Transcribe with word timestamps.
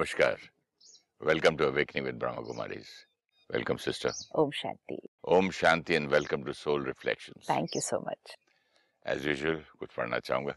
Namaskar. 0.00 0.38
Welcome 1.20 1.58
to 1.58 1.68
Awakening 1.68 2.04
with 2.04 2.18
Brahma 2.18 2.40
Kumaris. 2.40 2.86
Welcome, 3.52 3.78
sister. 3.78 4.10
Om 4.34 4.50
Shanti. 4.50 4.96
Om 5.26 5.50
Shanti 5.50 5.94
and 5.94 6.10
welcome 6.10 6.42
to 6.44 6.54
Soul 6.54 6.80
Reflections. 6.80 7.44
Thank 7.46 7.74
you 7.74 7.82
so 7.82 8.00
much. 8.00 8.38
As 9.04 9.26
usual, 9.26 9.60
kuch 9.78 9.90
padhna 9.94 10.22
chahunga. 10.22 10.54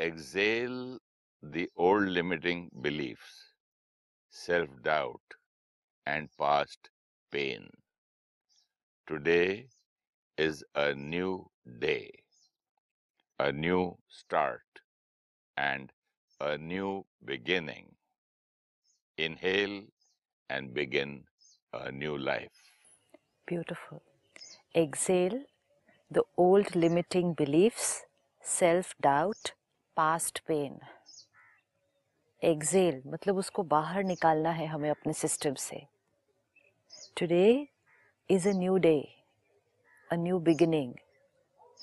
Exhale 0.00 0.98
the 1.44 1.70
old 1.76 2.08
limiting 2.08 2.70
beliefs, 2.80 3.52
self-doubt 4.30 5.36
and 6.04 6.28
past 6.36 6.90
pain. 7.30 7.68
Today 9.06 9.68
is 10.36 10.64
a 10.74 10.92
new 10.92 11.48
day, 11.78 12.10
a 13.38 13.52
new 13.52 13.96
start 14.08 14.82
and 15.56 15.92
a 16.40 16.58
new 16.58 17.06
beginning 17.24 17.94
Inhale 19.17 19.83
and 20.49 20.73
begin 20.73 21.23
a 21.73 21.91
new 21.91 22.17
life. 22.17 22.51
Beautiful. 23.47 24.01
Exhale 24.75 25.43
the 26.11 26.23
old 26.37 26.75
limiting 26.75 27.33
beliefs, 27.33 28.05
self 28.41 28.93
doubt, 29.01 29.53
past 29.95 30.41
pain. 30.47 30.79
Exhale 32.43 33.01
मतलब 33.07 33.37
उसको 33.37 33.63
बाहर 33.63 34.03
निकालना 34.03 34.51
है 34.51 34.65
हमें 34.67 34.89
अपने 34.89 35.13
system 35.13 35.53
से 35.53 35.81
Today 37.15 37.69
is 38.29 38.45
a 38.45 38.53
new 38.53 38.79
day, 38.79 39.09
a 40.11 40.17
new 40.17 40.39
beginning, 40.39 40.95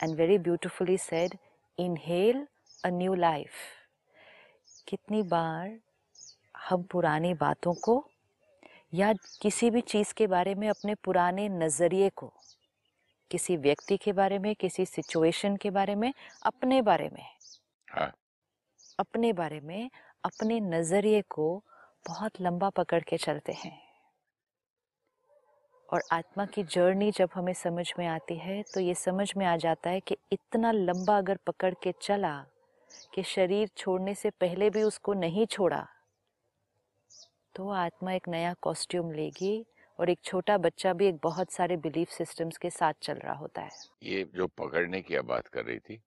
and 0.00 0.16
very 0.16 0.38
beautifully 0.38 0.96
said, 0.96 1.38
inhale 1.78 2.46
a 2.84 2.90
new 2.90 3.14
life. 3.16 3.60
कितनी 4.88 5.22
बार 5.22 5.78
हम 6.69 6.83
पुरानी 6.83 7.33
बातों 7.33 7.73
को 7.73 8.09
या 8.93 9.13
किसी 9.41 9.69
भी 9.69 9.81
चीज़ 9.81 10.13
के 10.13 10.27
बारे 10.27 10.55
में 10.55 10.69
अपने 10.69 10.95
पुराने 10.95 11.49
नज़रिए 11.49 12.09
को 12.09 12.33
किसी 13.31 13.57
व्यक्ति 13.57 13.97
के 13.97 14.13
बारे 14.13 14.39
में 14.39 14.55
किसी 14.55 14.85
सिचुएशन 14.85 15.55
के 15.55 15.69
बारे 15.69 15.95
में 15.95 16.13
अपने 16.43 16.81
बारे 16.81 17.09
में 17.13 17.23
हाँ। 17.91 18.11
अपने 18.99 19.33
बारे 19.33 19.59
में 19.59 19.89
अपने 20.23 20.59
नज़रिए 20.59 21.21
को 21.21 21.63
बहुत 22.07 22.31
लंबा 22.41 22.69
पकड़ 22.69 23.03
के 23.03 23.17
चलते 23.17 23.53
हैं। 23.53 23.81
और 25.89 26.03
आत्मा 26.11 26.45
की 26.45 26.63
जर्नी 26.63 27.11
जब 27.11 27.29
हमें 27.35 27.53
समझ 27.53 27.93
में 27.99 28.07
आती 28.07 28.35
है 28.35 28.63
तो 28.73 28.79
ये 28.79 28.95
समझ 28.95 29.33
में 29.37 29.45
आ 29.45 29.57
जाता 29.57 29.89
है 29.89 29.99
कि 29.99 30.17
इतना 30.31 30.71
लंबा 30.71 31.17
अगर 31.17 31.37
पकड़ 31.47 31.73
के 31.83 31.93
चला 32.01 32.45
कि 33.13 33.23
शरीर 33.23 33.69
छोड़ने 33.77 34.15
से 34.15 34.29
पहले 34.29 34.69
भी 34.69 34.83
उसको 34.83 35.13
नहीं 35.13 35.45
छोड़ा 35.45 35.87
तो 37.55 37.69
आत्मा 37.69 38.13
एक 38.13 38.27
नया 38.29 38.53
कॉस्ट्यूम 38.61 39.11
लेगी 39.11 39.65
और 39.99 40.09
एक 40.09 40.19
छोटा 40.23 40.57
बच्चा 40.57 40.93
भी 40.93 41.07
एक 41.07 41.19
बहुत 41.23 41.51
सारे 41.51 41.77
बिलीफ 41.77 42.09
सिस्टम्स 42.09 42.57
के 42.57 42.69
साथ 42.69 42.93
चल 43.01 43.13
रहा 43.13 43.33
होता 43.33 43.61
है। 43.61 43.69
ये 44.03 44.23
जो 44.35 44.47
पकड़ने 44.47 45.01
की 45.01 45.15
आप 45.15 45.25
बात 45.25 45.47
कर 45.47 45.65
रही 45.65 45.79
थी 45.79 46.01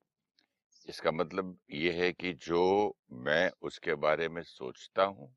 इसका 0.89 1.11
मतलब 1.11 1.57
ये 1.71 1.93
है 1.93 2.13
कि 2.13 2.33
जो 2.33 2.95
मैं 3.13 3.51
उसके 3.63 3.95
बारे 3.95 4.29
में 4.29 4.43
सोचता 4.43 5.05
हूँ 5.05 5.35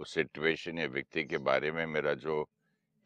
उस 0.00 0.14
सिचुएशन 0.14 0.78
या 0.78 0.86
व्यक्ति 0.86 1.24
के 1.24 1.38
बारे 1.38 1.70
में 1.70 1.86
मेरा 1.86 2.14
जो 2.14 2.46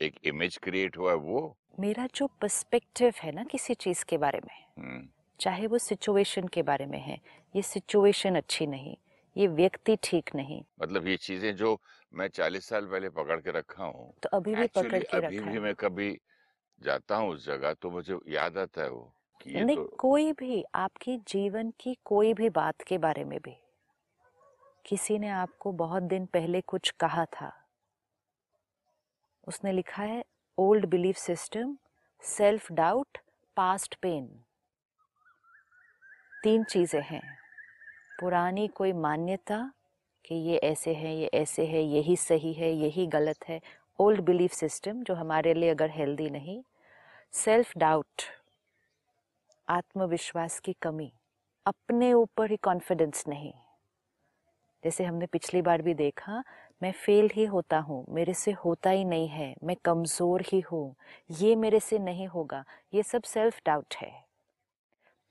एक 0.01 0.19
इमेज 0.25 0.59
क्रिएट 0.59 0.99
हुआ 0.99 1.11
है 1.11 1.17
वो 1.17 1.57
मेरा 1.81 2.07
जो 2.15 2.27
पर्सपेक्टिव 2.41 3.13
है 3.23 3.33
ना 3.33 3.45
किसी 3.45 3.75
चीज़ 3.75 4.05
के 4.05 4.19
बारे 4.19 4.41
में 4.41 4.55
हम्म, 4.79 5.09
चाहे 5.41 5.67
वो 5.67 5.79
सिचुएशन 5.79 6.49
के 6.49 6.63
बारे 6.63 6.87
में 6.87 7.01
है 7.01 7.21
ये 7.57 7.63
सिचुएशन 7.63 8.37
अच्छी 8.37 8.67
नहीं 8.67 8.97
ये 9.37 9.47
व्यक्ति 9.47 9.97
ठीक 10.03 10.31
नहीं। 10.35 10.63
मतलब 10.83 11.07
ये 11.07 11.17
चीज़ें 11.17 11.55
जो 11.57 11.81
मैं 12.13 12.29
चालीस 12.29 12.69
साल 12.69 12.87
पहले 12.87 13.09
पकड़ 13.11 13.41
के 13.41 13.51
रखा 13.51 13.85
हूँ। 13.85 14.13
तो 14.23 14.29
अभी 14.29 14.55
भी 14.55 14.63
Actually, 14.63 14.89
पकड़ 14.89 15.03
के 15.03 15.17
अभी 15.17 15.39
रखा 15.39 15.51
भी 15.51 15.59
मैं 15.59 15.75
कभी 15.75 16.11
जाता 16.83 17.17
हूँ 17.17 17.31
उस 17.31 17.47
जगह 17.47 17.73
तो 17.73 17.91
मुझे 17.91 18.19
याद 18.29 18.59
आता 18.59 18.83
है 18.83 18.91
वो 18.91 19.13
कि 19.41 19.51
ये 19.51 19.65
नहीं 19.65 19.77
तो 19.77 19.85
कोई 19.99 20.33
भी 20.33 20.65
आपकी 20.75 21.17
जीवन 21.29 21.73
की 21.81 21.97
कोई 22.05 22.33
भी 22.35 22.49
बात 22.51 22.83
के 22.83 22.99
बारे 22.99 23.25
में 23.25 23.39
भी। 23.39 23.57
किसी 24.85 25.19
ने 25.19 25.29
आपको 25.29 25.73
बहुत 25.73 26.03
दिन 26.03 26.27
पहले 26.27 26.61
कुछ 26.61 26.91
कहा 27.01 27.25
था। 27.25 27.53
उसने 29.47 29.73
लिखा 29.73 30.03
है 30.03 30.25
old 30.59 30.87
belief 30.87 31.17
system 31.17 31.77
self 32.23 32.73
doubt 32.73 33.19
past 33.57 33.95
pain 33.95 34.27
तीन 36.43 36.65
चीज़ें 36.65 37.03
हैं। 37.03 37.23
पुरानी 38.21 38.69
कोई 38.69 38.93
मान्यता 38.93 39.59
कि 40.27 40.35
ये 40.35 40.57
ऐसे 40.57 40.95
है, 40.95 41.17
ये 41.17 41.31
ऐसे 41.35 41.67
है, 41.67 41.83
यही 41.83 42.17
सही 42.17 42.53
है, 42.53 42.73
यही 42.73 43.07
गलत 43.07 43.49
है। 43.49 43.61
ओल्ड 43.99 44.21
बिलीफ 44.21 44.53
सिस्टम 44.53 45.03
जो 45.03 45.15
हमारे 45.15 45.55
लिए 45.55 45.71
अगर 45.71 45.91
हेल्दी 45.91 46.31
नहीं 46.31 46.63
सेल्फ 47.33 47.77
डाउट 47.79 48.23
आत्मविश्वास 49.69 50.59
की 50.61 50.73
कमी, 50.73 51.13
अपने 51.67 52.13
ऊपर 52.13 52.51
ही 52.51 52.57
कॉन्फिडेंस 52.57 53.25
नहीं। 53.29 53.53
जैसे 54.85 55.05
हमने 55.05 55.27
पिछली 55.27 55.63
बार 55.63 55.83
भी 55.83 55.95
देखा, 55.95 56.43
मैं 56.83 56.93
फेल 56.93 57.31
ही 57.35 57.45
होता 57.45 57.79
हूँ, 57.79 58.05
मेरे 58.09 58.35
से 58.35 58.53
होता 58.53 58.91
ही 58.91 59.05
नहीं 59.05 59.29
है, 59.29 59.55
मैं 59.65 59.77
कमज़ोर 59.85 60.43
ही 60.47 60.61
हूँ, 60.61 60.95
ये 61.31 61.57
मेरे 61.57 61.81
से 61.81 61.99
नहीं 61.99 62.27
होगा, 62.27 62.65
ये 62.95 63.03
सब 63.03 63.23
सेल्फ 63.23 63.61
डाउट 63.67 63.95
है। 63.95 64.11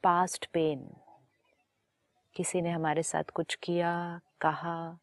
पास्ट 0.04 0.46
पेन 0.46 0.88
किसी 2.36 2.62
ने 2.62 2.70
हमारे 2.70 3.04
साथ 3.04 3.24
कुछ 3.24 3.56
किया 3.56 4.22
कहा 4.42 4.98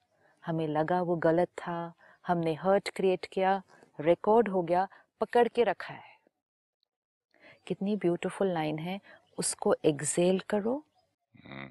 हमें 0.47 0.67
लगा 0.69 1.03
वो 1.03 1.17
गलत 1.17 1.49
था। 1.49 1.93
हमने 2.27 2.55
हर्ट 2.55 2.89
क्रिएट 2.89 3.27
किया 3.33 3.63
रिकॉर्ड 4.01 4.49
हो 4.49 4.63
गया 4.63 4.89
पकड़ 5.21 5.49
के 5.49 5.65
रखा 5.65 5.95
है। 5.95 6.13
कितनी 7.67 7.97
ब्यूटीफुल 7.97 8.53
लाइन 8.53 8.79
है। 8.79 9.01
उसको 9.39 9.75
एक्सेल 9.85 10.41
करो। 10.41 10.85
हम्म, 11.47 11.71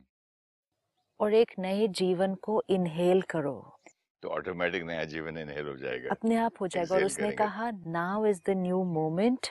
और 1.20 1.34
एक 1.34 1.52
नए 1.60 1.88
जीवन 1.88 2.36
को 2.36 2.64
इनहेल 2.70 3.22
करो। 3.22 3.78
तो 4.24 4.30
ऑटोमेटिक 4.30 4.84
नया 4.84 5.04
जीवन 5.04 5.38
इनहेल 5.38 5.68
हो 5.68 5.76
जाएगा। 5.78 6.10
अपने 6.12 6.36
आप 6.36 6.54
हो 6.62 6.68
जाएगा। 6.68 6.96
और 6.96 7.04
उसने। 7.04 7.32
कहा 7.32 7.72
now 7.72 8.26
is 8.26 8.42
the 8.46 8.50
new 8.50 8.84
moment 8.84 9.48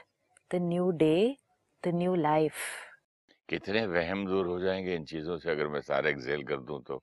the 0.53 0.55
new 0.55 0.91
day 0.91 1.37
the 1.85 1.89
new 1.89 2.15
life 2.15 2.55
कितने 3.49 3.87
वहम 3.87 4.27
दूर 4.27 4.47
हो 4.47 4.59
जाएँगे 4.61 4.95
इन 4.95 5.05
चीज़ों 5.05 5.37
से। 5.39 5.51
अगर 5.51 5.69
मैं 5.69 5.81
सारे 5.81 6.11
एक्सेल 6.11 6.45
कर 6.45 6.57
दूँ 6.57 6.83
तो। 6.83 7.03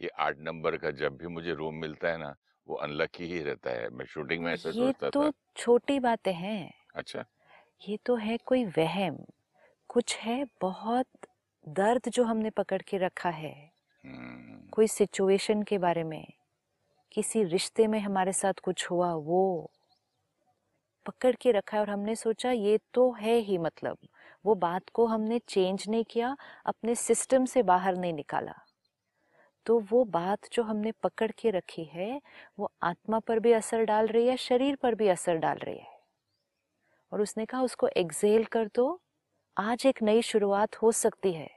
ये 0.00 0.08
आठ 0.08 0.38
नंबर 0.38 0.76
का 0.76 0.90
जब 0.90 1.16
भी 1.16 1.26
मुझे 1.26 1.54
रूम 1.54 1.74
मिलता 1.74 2.08
है 2.08 2.18
ना 2.18 2.34
वो 2.68 2.74
अनलकी 2.76 3.24
ही 3.24 3.42
रहता 3.42 3.70
है। 3.70 3.88
मैं 3.88 4.04
शूटिंग 4.04 4.44
में 4.44 4.52
ऐसा 4.52 4.68
ये 4.68 4.74
सोचता 4.74 5.10
तो 5.10 5.24
था। 5.24 5.32
छोटी 5.56 6.00
बातें 6.00 6.32
हैं। 6.32 6.74
अच्छा। 6.94 7.24
ये 7.88 7.98
तो 8.06 8.14
है 8.14 8.36
कोई 8.36 8.64
वहम। 8.64 9.24
कुछ 9.88 10.16
है 10.16 10.46
बहुत 10.60 11.06
दर्द 11.68 12.02
जो 12.08 12.24
हमने 12.24 12.50
पकड़ 12.50 12.82
के 12.82 12.98
रखा 12.98 13.30
है। 13.30 13.72
हम्म, 14.04 14.68
कोई 14.70 14.86
सिचुएशन 14.86 15.62
के 15.62 15.78
बारे 15.78 16.04
में 16.04 16.26
किसी 17.12 17.44
रिश्ते 17.44 17.86
में 17.86 18.00
हमारे 18.00 18.32
साथ 18.32 18.52
कुछ 18.52 18.90
हुआ 18.90 19.12
वो 19.12 19.70
पकड़ 21.06 21.36
के 21.36 21.52
रखा 21.52 21.76
है 21.76 21.80
और 21.80 21.90
हमने 21.90 22.16
सोचा 22.16 22.50
ये 22.50 22.78
तो 22.94 23.12
है 23.12 23.36
ही 23.36 23.58
मतलब। 23.58 23.98
वो 24.46 24.54
बात 24.54 24.82
को 24.88 25.06
हमने 25.06 25.38
चेंज 25.38 25.84
नहीं 25.88 26.04
किया 26.04 26.36
अपने 26.66 26.94
सिस्टम 26.94 27.44
से 27.44 27.62
बाहर 27.62 27.96
नहीं 27.96 28.12
निकाला। 28.12 28.54
तो 29.68 29.80
वो 29.80 30.04
बात 30.04 30.38
जो 30.52 30.62
हमने 30.62 30.92
पकड़ 30.92 31.30
के 31.38 31.50
रखी 31.50 31.84
है 31.84 32.20
वो 32.58 32.72
आत्मा 32.82 33.18
पर 33.18 33.38
भी 33.38 33.52
असर 33.52 33.84
डाल 33.84 34.06
रही 34.06 34.26
है 34.26 34.36
शरीर 34.36 34.76
पर 34.76 34.94
भी 34.94 35.08
असर 35.08 35.36
डाल 35.36 35.56
रही 35.56 35.78
है। 35.78 35.98
और 37.12 37.20
उसने 37.20 37.46
कहा 37.46 37.62
उसको 37.62 37.88
एक्सेल 37.88 38.44
कर 38.44 38.68
दो। 38.74 39.00
आज 39.58 39.86
एक 39.86 40.02
नई 40.02 40.22
शुरुआत 40.22 40.76
हो 40.76 40.92
सकती 40.92 41.32
है। 41.32 41.50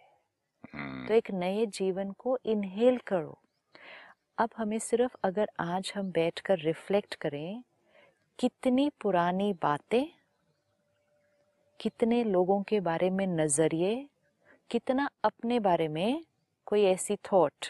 हम्म, 0.73 1.07
तो 1.07 1.13
एक 1.13 1.31
नए 1.31 1.65
जीवन 1.65 2.11
को 2.11 2.37
इनहेल 2.45 2.97
करो। 2.97 3.37
अब 4.37 4.49
हमें 4.57 4.79
सिर्फ़ 4.79 5.15
अगर 5.23 5.49
आज 5.59 5.93
हम 5.95 6.11
बैठकर 6.11 6.59
रिफ्लेक्ट 6.59 7.15
करें 7.15 7.63
कितनी 8.39 8.89
पुरानी 9.01 9.53
बातें 9.53 10.05
कितने 11.79 12.23
लोगों 12.23 12.63
के 12.63 12.79
बारे 12.79 13.09
में 13.09 13.27
नज़रिए 13.27 14.09
कितना 14.69 15.09
अपने 15.23 15.59
बारे 15.59 15.87
में 15.87 16.25
कोई 16.65 16.83
ऐसी 16.83 17.15
थॉट 17.15 17.65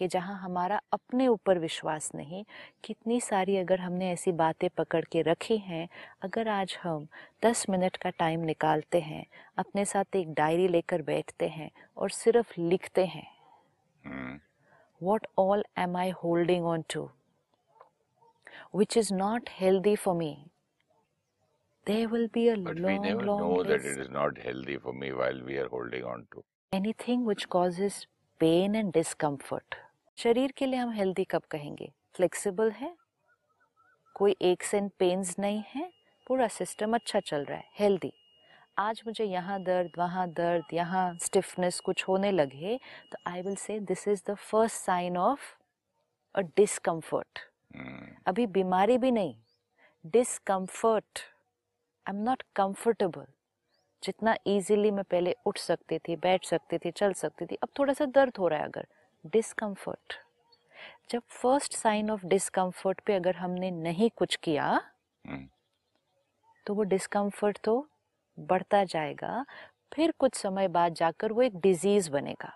कि 0.00 0.06
जहाँ 0.08 0.38
हमारा 0.40 0.80
अपने 0.92 1.26
ऊपर 1.28 1.58
विश्वास 1.58 2.10
नहीं 2.14 2.44
कितनी 2.84 3.20
सारी 3.20 3.56
अगर 3.56 3.80
हमने 3.80 4.10
ऐसी 4.12 4.32
बातें 4.32 4.68
पकड़ 4.78 5.04
के 5.12 5.22
रखी 5.22 5.56
हैं 5.64 5.88
अगर 6.22 6.48
आज 6.48 6.76
हम 6.82 7.06
दस 7.44 7.64
मिनट 7.70 7.96
का 8.02 8.10
टाइम 8.18 8.44
निकालते 8.50 9.00
हैं 9.00 9.24
अपने 9.58 9.84
साथ 9.84 10.16
एक 10.16 10.32
डायरी 10.34 10.68
लेकर 10.68 11.02
बैठते 11.10 11.48
हैं 11.48 11.70
और 11.96 12.10
सिर्फ़ 12.10 12.60
लिखते 12.60 13.04
हैं 13.06 13.26
हम्म, 14.06 14.38
what 15.00 15.26
all 15.44 15.64
am 15.84 15.96
I 16.04 16.06
holding 16.22 16.70
on 16.70 16.86
to 16.94 17.02
which 18.72 18.96
is 19.02 19.12
not 19.18 19.52
healthy 19.58 19.94
for 20.06 20.14
me? 20.14 20.30
There 21.86 22.08
will 22.08 22.28
be 22.38 22.48
a 22.48 22.56
but 22.56 22.78
long, 22.78 23.02
we 23.02 23.08
never 23.08 23.26
long 23.26 23.40
know 23.40 23.62
that 23.64 23.84
it 23.92 24.00
is 24.06 24.10
not 24.16 24.38
healthy 24.38 24.78
for 24.78 24.92
me 24.94 25.12
while 25.12 25.44
we 25.50 25.58
are 25.58 25.68
holding 25.68 26.04
on 26.04 26.26
to 26.32 26.44
Anything 26.72 27.24
which 27.24 27.48
causes 27.50 28.06
pain 28.40 28.74
and 28.74 28.92
discomfort. 28.92 29.76
शरीर 30.20 30.52
के 30.56 30.66
लिए 30.66 30.78
हम 30.78 30.90
healthy 30.92 31.24
कब 31.24 31.42
कहेंगे? 31.50 31.88
Flexible 32.14 32.70
है? 32.70 32.92
कोई 34.16 34.34
x 34.42 34.74
and 34.74 34.90
pains 34.98 35.38
नहीं 35.38 35.62
है? 35.66 35.88
पूरा 36.26 36.48
सिस्टम 36.48 36.94
अच्छा 36.94 37.20
चल 37.20 37.44
रहा 37.44 37.58
है 37.58 37.64
हेल्दी 37.78 38.12
आज 38.78 39.02
मुझे 39.06 39.24
यहाँ 39.24 39.58
दर्द 39.62 39.92
वहाँ 39.98 40.26
दर्द 40.32 40.74
यहाँ 40.74 41.16
स्टिफनेस 41.22 41.80
कुछ 41.80 42.04
होने 42.08 42.30
लगे 42.32 42.78
तो 43.12 43.18
I 43.30 43.42
will 43.42 43.56
say 43.56 43.78
this 43.82 44.06
is 44.08 44.22
the 44.28 44.34
first 44.34 44.76
sign 44.76 45.16
of 45.16 45.48
a 46.34 46.40
discomfort 46.56 47.38
अभी 48.26 48.46
बीमारी 48.58 48.98
भी 48.98 49.10
नहीं। 49.10 49.34
Discomfort 50.04 51.18
I 52.06 52.16
am 52.16 52.22
not 52.22 52.42
comfortable 52.56 53.26
जितना 54.02 54.36
इजीली 54.46 54.90
मैं 54.90 55.04
पहले 55.10 55.36
उठ 55.46 55.58
सकती 55.60 55.98
थी 55.98 56.16
बैठ 56.18 56.44
सकती 56.46 56.78
थी 56.78 56.90
चल 56.92 57.12
सकती 57.16 57.46
थी 57.46 57.58
अब 57.62 57.68
थोड़ा 57.78 57.92
सा 57.92 58.04
दर्द 58.06 58.36
हो 58.38 58.48
रहा 58.48 58.58
है 58.58 58.64
अगर। 58.64 58.86
डिस्कम्फर्ट 59.24 60.14
जब 61.10 61.22
फ़र्स्ट 61.30 61.74
साइन 61.74 62.10
ऑफ़ 62.10 62.26
डिस्कम्फर्ट 62.26 63.00
पे 63.00 63.14
अगर 63.14 63.36
हमने 63.36 63.70
नहीं 63.70 64.10
कुछ 64.10 64.36
किया 64.36 64.66
हम्म। 65.24 65.48
तो 66.66 66.74
वो 66.74 66.82
डिस्कम्फर्ट 66.82 67.58
तो 67.64 67.74
बढ़ता 68.38 68.84
जाएगा 68.84 69.44
फिर 69.92 70.12
कुछ 70.18 70.34
समय 70.34 70.68
बाद 70.68 70.94
जाकर 70.94 71.32
वो 71.32 71.42
एक 71.42 71.56
डिज़ीज़ 71.56 72.10
बनेगा। 72.10 72.52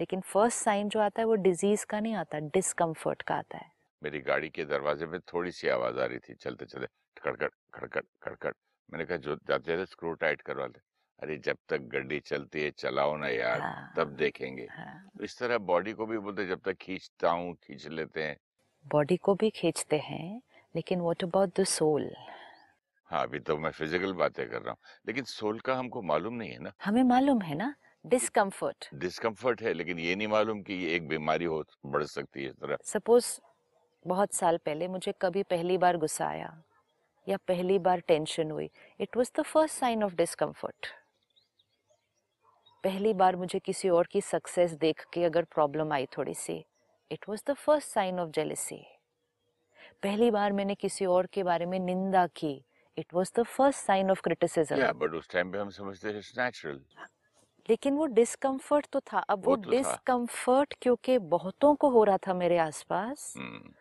लेकिन 0.00 0.20
फ़र्स्ट 0.20 0.58
साइन 0.58 0.88
जो 0.88 1.00
आता 1.00 1.22
है 1.22 1.26
वो 1.26 1.34
डिज़ीज़ 1.34 1.86
का 1.86 2.00
नहीं 2.00 2.14
आता 2.14 2.38
डिस्कम्फर्ट 2.38 3.22
का 3.22 3.34
आता 3.34 3.58
है। 3.58 3.70
मेरी 4.02 4.20
गाड़ी 4.20 4.48
के 4.48 4.64
दरवाजे 4.64 5.06
में 5.06 5.20
थोड़ी 5.32 5.50
सी 5.50 5.68
आवाज़ 5.68 5.98
आ 5.98 6.04
रही 6.04 6.18
थी 6.18 6.34
चलते 6.34 6.66
चलते 6.66 6.86
खड़खड़ 7.22 7.48
खड़खड़ 7.74 8.02
खड़खड़। 8.22 8.52
मैंने 8.92 9.04
कहा 9.04 9.16
जो 9.16 9.36
जाते 9.48 9.78
थे 9.78 9.86
स्क्रू 9.86 10.12
टाइट 10.14 10.42
करवा 10.42 10.66
ले। 10.66 10.80
अरे 11.22 11.36
जब 11.38 11.56
तक 11.68 11.80
गड्डी 11.90 12.18
चलती 12.22 12.62
है 12.62 12.70
चलाओ 12.72 13.16
ना 13.16 13.28
यार 13.28 13.60
हाँ, 13.60 13.88
तब 13.94 14.16
देखेंगे। 14.16 14.66
हाँ, 14.68 15.08
तो 15.16 15.24
इस 15.24 15.38
तरह 15.38 15.58
बॉडी 15.66 15.92
को 15.92 16.06
भी 16.06 16.18
बोलते 16.20 16.46
जब 16.46 16.60
तक 16.64 16.76
खींचता 16.80 17.30
हूँ 17.32 17.54
खींच 17.56 17.86
लेते 17.88 18.22
हैं। 18.22 18.36
बॉडी 18.86 19.16
को 19.16 19.34
भी 19.34 19.50
खींचते 19.50 19.98
हैं 20.00 20.40
लेकिन 20.74 21.00
व्हाट 21.00 21.24
अबाउट 21.24 21.60
द 21.60 21.64
सोल 21.68 22.10
हाँ 23.10 23.22
अभी 23.22 23.38
तो 23.40 23.56
मैं 23.58 23.70
फ़िज़िकल 23.70 24.12
बातें 24.14 24.48
कर 24.48 24.62
रहा 24.62 24.70
हूँ 24.70 24.78
लेकिन 25.06 25.24
सोल 25.26 25.60
का 25.60 25.74
हमको 25.74 26.02
मालूम 26.04 26.34
नहीं 26.34 26.50
है 26.50 26.58
ना? 26.58 26.72
हमें 26.84 27.02
मालूम 27.04 27.42
है 27.42 27.54
ना? 27.54 27.74
डिस्कम्फर्ट 28.04 28.88
डिस्कम्फर्ट 28.94 29.62
है 29.62 29.72
लेकिन 29.72 29.98
ये 29.98 30.14
नहीं 30.16 30.28
मालूम 30.28 30.62
कि 30.62 30.74
ये 30.74 30.94
एक 30.96 31.08
बीमारी 31.08 31.44
हो 31.46 31.62
बढ़ 31.86 32.04
सकती 32.06 32.42
है 32.42 32.48
इस 32.48 32.54
तरह। 32.56 32.76
सपोज़ 32.84 33.26
बहुत 34.04 34.32
साल 34.34 34.56
पहले 34.66 34.88
मुझे 34.88 35.14
कभी 35.22 35.42
पहली 35.44 35.78
बार 35.78 35.96
गुस्सा 35.96 36.26
आया 36.28 36.52
या 37.26 37.36
पहली 37.48 37.78
बार 37.80 38.00
टेंशन 38.08 38.50
हुई 38.50 38.70
it 39.00 39.16
was 39.16 39.32
the 39.36 39.42
first 39.44 39.78
sign 39.78 40.04
of 40.04 40.14
discomfort 40.16 40.86
पहली 42.84 43.14
बार 43.14 43.36
मुझे 43.36 43.58
किसी 43.58 43.88
और 43.88 44.06
की 44.06 44.20
सक्सेस 44.20 44.72
देख 44.72 45.06
के 45.12 45.24
अगर 45.24 45.44
प्रॉब्लम 45.44 45.92
आई 45.92 46.06
थोड़ी 46.06 46.34
सी 46.34 46.64
it 47.10 47.28
was 47.28 47.42
the 47.46 47.54
first 47.54 47.88
sign 47.88 48.20
of 48.20 48.30
jealousy 48.30 48.86
पहली 50.02 50.30
बार 50.30 50.52
मैंने 50.52 50.74
किसी 50.74 51.06
और 51.06 51.26
के 51.26 51.42
बारे 51.42 51.66
में 51.66 51.78
निंदा 51.78 52.26
की 52.26 52.64
it 52.98 53.14
was 53.14 53.32
the 53.36 53.42
first 53.42 53.78
sign 53.78 54.10
of 54.10 54.20
criticism 54.20 54.92
but 54.92 55.14
उस 55.14 55.28
टाइम 55.28 55.52
पे 55.52 55.58
हम 55.58 55.70
समझते 55.70 56.08
हैं 56.08 56.14
नेचुरल 56.14 56.80
लेकिन 57.70 57.94
वो 57.94 58.06
डिस्कम्फर्ट 58.06 58.86
तो 58.92 59.00
था। 59.00 59.18
अब 59.18 59.44
वो, 59.44 59.50
वो 59.50 59.56
तो 59.56 59.70
डिस्कम्फर्ट 59.70 60.74
क्योंकि 60.82 61.18
बहुतों 61.18 61.74
को 61.74 61.90
हो 61.90 62.04
रहा 62.04 62.16
था 62.16 62.34
मेरे 62.34 62.58
आसपास 62.58 63.34
hmm. 63.38 63.72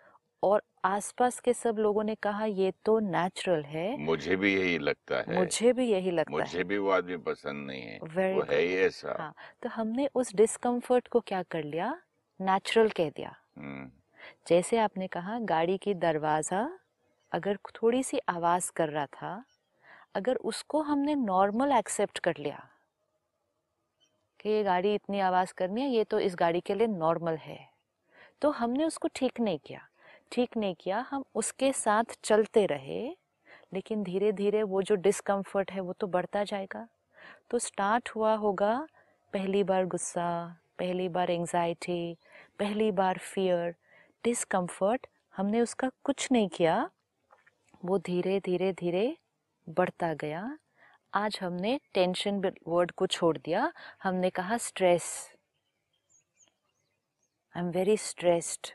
और 0.44 0.64
आसपास 0.88 1.40
के 1.40 1.54
सब 1.54 1.78
लोगों 1.78 2.04
ने 2.04 2.16
कहा 2.16 2.46
ये 2.46 2.74
तो 2.86 3.00
नेचुरल 3.00 3.64
है। 3.64 3.98
मुझे 3.98 4.36
भी 4.36 4.56
यही 4.56 4.78
लगता 4.78 5.16
है। 5.16 5.36
मुझे 5.36 5.74
भी 5.74 5.92
यही 5.92 6.12
लगता 6.12 6.32
मुझे 6.32 6.44
है। 6.44 6.50
मुझे 6.50 6.64
भी 6.64 6.78
वो 6.78 6.90
आदमी 6.90 7.18
पसंद 7.18 7.68
नहीं 7.68 7.82
है। 7.82 8.00
Very 8.00 8.36
वो 8.36 8.42
है 8.42 8.62
ही 8.62 8.76
ऐसा। 8.76 9.16
हाँ, 9.20 9.34
तो 9.64 9.70
हमने 9.70 10.10
उस 10.16 10.36
डिस्कम्फर्ट 10.36 11.08
को 11.08 11.20
क्या 11.20 11.44
कर 11.44 11.64
लिया? 11.64 12.02
नेचुरल 12.42 12.90
कह 12.90 13.10
दिया। 13.10 13.36
hmm. 13.60 13.90
जैसे 14.48 14.78
आपने 14.78 15.08
कहा 15.08 15.40
गाड़ी 15.40 15.78
की 15.78 15.94
दरवाज़ा 15.94 16.80
अगर 17.32 17.56
थोड़ी 17.56 18.04
सी 18.04 18.20
आवाज़ 18.30 18.72
कर 18.76 18.90
रहा 18.90 19.06
था 19.06 19.46
अगर 20.16 20.36
उसको 20.36 20.82
हमने 20.82 21.16
नॉर्मल 21.16 21.72
एक्सेप्ट 21.72 22.20
कर 22.20 22.34
लिया 22.40 22.68
कि 24.40 24.50
ये 24.50 24.64
गाड़ी 24.64 24.96
इतनी 24.96 25.20
आवाज़ 25.20 25.54
करनी 25.58 25.82
है 25.82 25.90
ये 25.90 26.04
तो 26.04 26.20
इस 26.20 26.36
गाड़ी 26.36 26.60
के 26.60 26.74
लिए 26.74 26.88
नॉर्मल 26.88 27.36
है 27.36 27.70
तो 28.42 28.52
हमने 28.52 28.86
उसको 28.86 29.08
ठीक 29.16 29.40
नहीं 29.40 29.60
किया। 29.66 29.88
ठीक 30.32 30.58
नहीं 30.58 30.76
किया, 30.76 31.06
हम 31.10 31.24
उसके 31.36 31.72
साथ 31.74 32.18
चलते 32.24 32.66
रहे, 32.66 33.08
लेकिन 33.74 34.04
धीरे 34.04 34.32
धीरे 34.32 34.64
वो 34.64 34.82
जो 34.82 34.96
डिस्कम्फर्ट 34.98 35.72
है 35.72 35.82
वो 35.82 35.94
तो 35.94 36.08
बढ़ता 36.08 36.44
जाएगा। 36.44 36.88
तो 37.50 37.60
स्टार्ट 37.60 38.10
हुआ 38.16 38.34
होगा, 38.36 38.88
पहली 39.34 39.64
बार 39.64 39.86
गुस्सा, 39.86 40.30
पहली 40.80 41.08
बार 41.10 41.32
एंजाइटी 41.32 42.18
पहली 42.60 42.92
बार 42.92 43.18
फियर 43.24 43.76
डिस्कम्फर्ट 44.24 45.08
हमने 45.34 45.62
उसका 45.62 45.90
कुछ 46.04 46.28
नहीं 46.32 46.48
किया। 46.50 46.90
वो 47.86 47.98
धीरे 48.00 48.40
धीरे 48.40 48.72
धीरे 48.74 49.18
बढ़ता 49.68 50.14
गया। 50.14 50.58
आज 51.14 51.40
हमने 51.42 51.80
टेंशन 51.94 52.42
वर्ड 52.68 52.92
को 52.92 53.08
छोड़ 53.08 53.38
दिया। 53.38 53.72
हमने 54.04 54.30
कहा 54.30 54.58
stress 54.60 55.06
I 57.56 57.64
am 57.64 57.70
very 57.72 57.98
stressed 57.98 58.72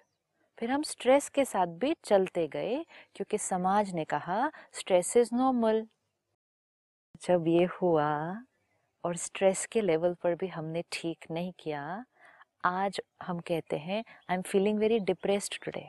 फिर 0.63 0.71
हम 0.71 0.83
स्ट्रेस 0.83 1.29
के 1.29 1.45
साथ 1.45 1.67
भी 1.67 1.95
चलते 2.05 2.49
गए, 2.49 2.75
क्योंकि 3.15 3.39
समाज 3.39 3.93
ने 3.95 4.05
कहा, 4.05 4.51
स्ट्रेस 4.73 5.17
इज़ 5.17 5.29
नॉर्मल। 5.35 5.87
जब 7.23 7.49
ये 7.49 7.65
हुआ, 7.65 8.37
और 9.05 9.17
स्ट्रेस 9.17 9.67
के 9.67 9.81
लेवल 9.81 10.15
पर 10.15 10.35
भी 10.35 10.47
हमने 10.47 10.83
ठीक 10.93 11.25
नहीं 11.31 11.53
किया, 11.59 12.05
आज 12.65 13.01
हम 13.23 13.41
कहते 13.41 13.77
हैं, 13.77 14.05
I 14.31 14.37
am 14.37 14.43
feeling 14.43 14.79
very 14.79 14.99
depressed 14.99 15.59
today. 15.65 15.85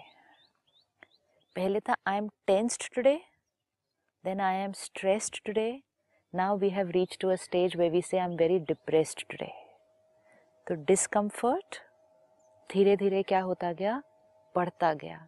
पहले 1.56 1.80
था, 1.80 1.96
I 2.08 2.18
am 2.18 2.30
tensed 2.48 2.96
today. 2.96 3.16
Then, 4.26 4.42
I 4.42 4.56
am 4.56 4.72
stressed 4.72 5.40
today. 5.46 5.82
Now 6.36 6.58
we 6.58 6.70
have 6.70 6.90
reach 6.90 7.18
to 7.22 7.30
a 7.30 7.36
stage 7.36 7.76
way 7.76 7.90
we 7.90 8.02
say, 8.02 8.18
I 8.18 8.26
am 8.26 8.36
very 8.36 8.58
depressed 8.60 9.24
today. 9.30 9.52
तो 10.68 10.76
डिस्कम्फर्ट 10.86 11.78
धीरे 12.70 12.96
धीरे 12.96 13.24
क्या 13.24 13.42
होता 13.42 13.72
गया 13.72 14.02
बढ़ता 14.56 14.94
गया। 14.94 15.28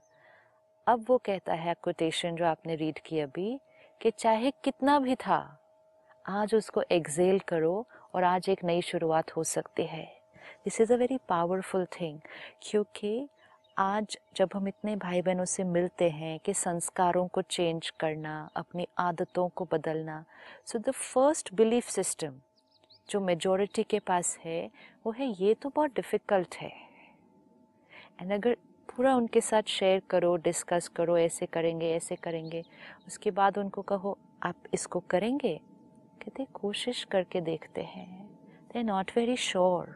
अब 0.88 1.06
वो 1.07 1.18
कहता 1.18 1.54
है 1.54 1.75
कोटेशन 1.83 2.36
जो 2.36 2.45
आपने 2.45 2.75
रीड 2.75 3.00
की 3.00 3.19
अभी, 3.19 3.60
कि 4.01 4.12
चाहे 4.12 4.51
कितना 4.63 5.00
भी 5.00 5.16
था, 5.16 5.60
आज 6.25 6.56
उसको 6.56 6.83
एग्जेल 6.92 7.39
करो 7.39 7.86
और 8.13 8.24
आज 8.24 8.50
एक 8.50 8.63
नई 8.63 8.81
शुरुआत 8.81 9.36
हो 9.36 9.44
सकती 9.44 9.86
है। 9.86 10.06
This 10.66 10.81
is 10.81 10.94
a 10.94 10.95
very 10.95 11.18
powerful 11.30 11.85
thing 11.85 12.19
क्योंकि 12.61 13.28
आज 13.78 14.18
जब 14.35 14.50
हम 14.54 14.68
इतने 14.68 14.95
भाई 14.95 15.21
बहनों 15.21 15.45
से 15.45 15.64
मिलते 15.64 16.09
हैं 16.09 16.40
कि 16.40 16.54
संस्कारों 16.54 17.28
को 17.28 17.42
चेंज 17.42 17.90
करना, 17.90 18.50
अपनी 18.56 18.88
आदतों 18.97 19.47
को 19.50 19.68
बदलना 19.71 20.23
so 20.66 20.80
the 20.80 20.92
first 20.92 21.54
belief 21.54 21.90
system 21.90 22.40
जो 23.09 23.19
मेजोरिटी 23.19 23.83
के 23.83 24.00
पास 24.00 24.38
है, 24.45 24.69
वो 25.06 25.11
है, 25.11 25.26
ये 25.42 25.54
तो 25.54 25.69
बहुत 25.69 25.95
डिफ़िकल्ट 25.95 26.56
है. 26.56 26.71
एंड 28.21 28.31
अगर 28.33 28.57
पूरा 28.97 29.16
उनके 29.16 29.42
साथ 29.42 29.64
शेयर 29.68 30.02
करो 30.09 30.35
डिस्कस 30.35 30.87
करो 30.87 31.18
ऐसे 31.18 31.45
करेंगे 31.45 31.92
ऐसे 31.92 32.16
करेंगे। 32.16 32.64
उसके 33.07 33.31
बाद 33.31 33.57
उनको 33.57 33.81
कहो 33.81 34.18
आप 34.44 34.56
इसको 34.73 34.99
करेंगे? 35.09 35.54
कहते 36.21 36.45
कोशिश 36.54 37.04
करके 37.04 37.42
देखते 37.42 37.81
हैं. 37.81 38.25
They 38.73 38.80
are 38.80 38.85
not 38.85 39.11
very 39.18 39.35
sure 39.37 39.95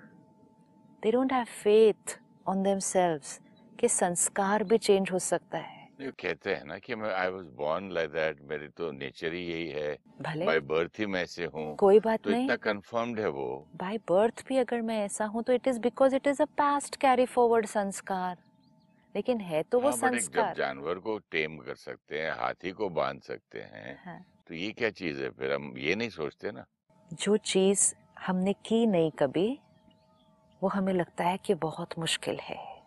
they 1.03 1.11
don't 1.11 1.33
have 1.33 1.45
faith 1.63 2.19
on 2.47 2.63
themselves 2.79 3.39
कि 3.79 3.87
संस्कार 3.87 4.63
भी 4.63 4.77
चेंज 4.77 5.11
हो 5.11 5.19
सकता 5.19 5.57
है। 5.57 5.77
ये 6.01 6.11
कहते 6.19 6.53
हैं 6.55 6.65
ना 6.65 6.77
कि 6.77 6.95
मैं 6.95 7.13
I 7.13 7.29
was 7.29 7.45
born 7.55 7.89
like 7.91 8.09
that 8.09 8.41
मेरी 8.49 8.67
तो 8.67 8.91
नेचर 8.91 9.33
ही 9.33 9.41
यही 9.43 9.67
है। 9.69 9.97
बाय 10.21 10.59
बर्थ 10.59 10.99
ही 10.99 11.05
मैं 11.05 11.23
ऐसे 11.23 11.45
हूँ। 11.45 11.75
कोई 11.75 11.99
बात 11.99 12.21
तो 12.23 12.29
नहीं। 12.29 12.43
इतना 12.43 12.55
कंफर्म्ड 12.55 13.19
है 13.19 13.29
वो। 13.29 13.47
बाय 13.75 13.97
बर्थ 14.09 14.43
भी 14.47 14.57
अगर 14.57 14.81
मैं 14.81 15.03
ऐसा 15.05 15.25
हूँ 15.25 15.43
तो 15.43 15.53
it 15.53 15.67
is 15.67 15.79
because 15.79 16.15
it 16.15 16.27
is 16.27 16.41
a 16.41 16.45
past 16.57 16.95
carry 16.95 17.25
forward 17.25 17.65
संस्कार। 17.65 18.37
लेकिन 19.15 19.39
है 19.41 19.63
तो 19.63 19.79
वो 19.79 19.89
हाँ, 19.89 19.97
संस्कार 19.97 20.53
जब 20.53 20.57
जानवर 20.57 20.99
को 20.99 21.17
टेम 21.17 21.57
कर 21.57 21.75
सकते 21.75 22.21
हैं 22.21 22.31
हाथी 22.31 22.71
को 22.71 22.89
बाँध 22.89 23.21
सकते 23.21 23.59
हैं 23.59 23.99
हाँ। 24.05 24.25
तो 24.47 24.53
ये 24.55 24.71
क्या 24.71 24.89
चीज़ 24.89 25.23
है 25.23 25.29
फिर? 25.29 25.53
हम 25.53 25.73
ये 25.77 25.95
नहीं 25.95 26.09
सोचते 26.09 26.51
ना। 26.51 26.65
जो 27.13 27.37
चीज़ 27.37 27.95
हमने 28.19 28.53
की 28.53 28.85
नहीं 28.85 29.11
कभी 29.11 29.59
वो 30.63 30.69
हमें 30.69 30.93
लगता 30.93 31.23
है 31.23 31.37
कि 31.37 31.53
बहुत 31.53 31.99
मुश्किल 31.99 32.39
है। 32.39 32.79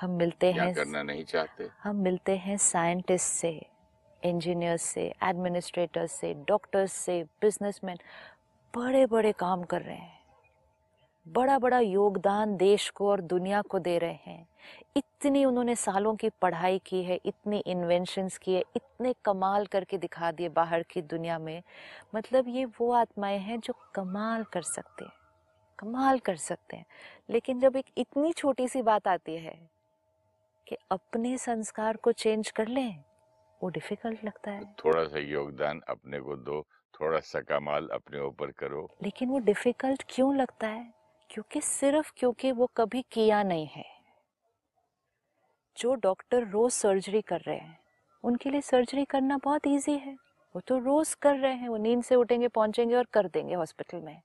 हम 0.00 0.10
मिलते 0.10 0.52
हैं 0.52 0.74
करना 0.74 1.02
नहीं 1.02 1.24
चाहते। 1.24 1.68
हम 1.82 1.96
मिलते 1.96 2.36
हैं 2.36 2.56
साइंटिस्ट 2.56 3.26
से 3.26 3.66
इंजीनियर 4.24 4.76
से 4.76 5.14
एडमिनिस्ट्रेटर 5.22 6.06
से 6.06 6.34
डॉक्टर्स 6.34 6.92
से 6.92 7.22
बिजनेसमैन 7.22 7.96
बड़े 8.76 9.06
बड़े 9.06 9.32
काम 9.32 9.62
कर 9.62 9.82
रहे 9.82 9.96
हैं। 9.96 10.13
बड़ा 11.26 11.58
बड़ा 11.58 11.78
योगदान 11.78 12.56
देश 12.56 12.90
को 12.90 13.08
और 13.10 13.20
दुनिया 13.20 13.62
को 13.62 13.78
दे 13.78 13.98
रहे 13.98 14.18
हैं। 14.26 14.46
इतनी 14.96 15.44
उन्होंने 15.44 15.74
सालों 15.76 16.14
की 16.14 16.28
पढ़ाई 16.42 16.78
की 16.78 17.02
है 17.04 17.18
इतनी 17.26 17.62
इन्वेंशंस 17.66 18.38
की 18.38 18.54
है 18.54 18.62
इतने 18.76 19.14
कमाल 19.24 19.66
करके 19.66 19.98
दिखा 19.98 20.30
दिए 20.32 20.48
बाहर 20.48 20.82
की 20.82 21.02
दुनिया 21.02 21.38
में। 21.38 21.62
मतलब 22.14 22.48
ये 22.48 22.64
वो 22.64 22.92
आत्माएँ 22.92 23.38
हैं 23.38 23.60
जो 23.60 23.74
कमाल 23.94 24.44
कर 24.44 24.62
सकते 24.62 25.04
हैं 25.04 25.12
कमाल 25.78 26.18
कर 26.18 26.36
सकते 26.36 26.76
हैं। 26.76 26.86
लेकिन 27.30 27.60
जब 27.60 27.76
एक 27.76 27.86
इतनी 27.98 28.32
छोटी 28.32 28.68
सी 28.68 28.82
बात 28.82 29.08
आती 29.08 29.36
है 29.36 29.58
कि 30.66 30.76
अपने 30.90 31.36
संस्कार 31.38 31.96
को 31.96 32.12
चेंज 32.12 32.50
कर 32.50 32.68
लें 32.68 33.04
वो 33.62 33.68
डिफ़िकल्ट 33.68 34.24
लगता 34.24 34.50
है। 34.50 34.64
थोड़ा 34.84 35.04
सा 35.04 35.18
योगदान 35.18 35.80
अपने 35.88 36.20
को 36.20 36.36
दो 36.36 36.60
थोड़ा 36.94 37.20
सा 37.20 37.40
कमाल 37.40 37.88
अपने 37.88 38.20
ऊपर 38.20 38.50
करो। 38.50 38.88
लेकिन 39.02 39.28
वो 39.28 39.38
डिफ़िकल्ट 39.38 40.04
क्यों 40.08 40.36
लगता 40.36 40.66
है? 40.66 41.03
क्योंकि 41.30 41.60
सिर्फ़ 41.60 42.12
क्योंकि 42.16 42.52
वो 42.52 42.66
कभी 42.66 43.04
किया 43.10 43.42
नहीं 43.42 43.66
है। 43.66 43.94
जो 45.78 45.94
डॉक्टर 45.94 46.48
रोज 46.48 46.72
सर्जरी 46.72 47.20
कर 47.20 47.40
रहे 47.40 47.56
हैं, 47.56 47.78
उनके 48.24 48.50
लिए 48.50 48.60
सर्जरी 48.60 49.04
करना 49.04 49.38
बहुत 49.44 49.66
इजी 49.66 49.98
है। 49.98 50.14
वो 50.54 50.60
तो 50.60 50.78
रोज 50.78 51.14
कर 51.14 51.36
रहे 51.36 51.54
हैं, 51.54 51.68
वो 51.68 51.76
नींद 51.76 52.02
से 52.02 52.14
उठेंगे, 52.14 52.48
पहुँचेंगे 52.48 52.94
और 52.94 53.04
कर 53.04 53.28
देंगे 53.28 53.54
हॉस्पिटल 53.54 53.98
में। 53.98 54.22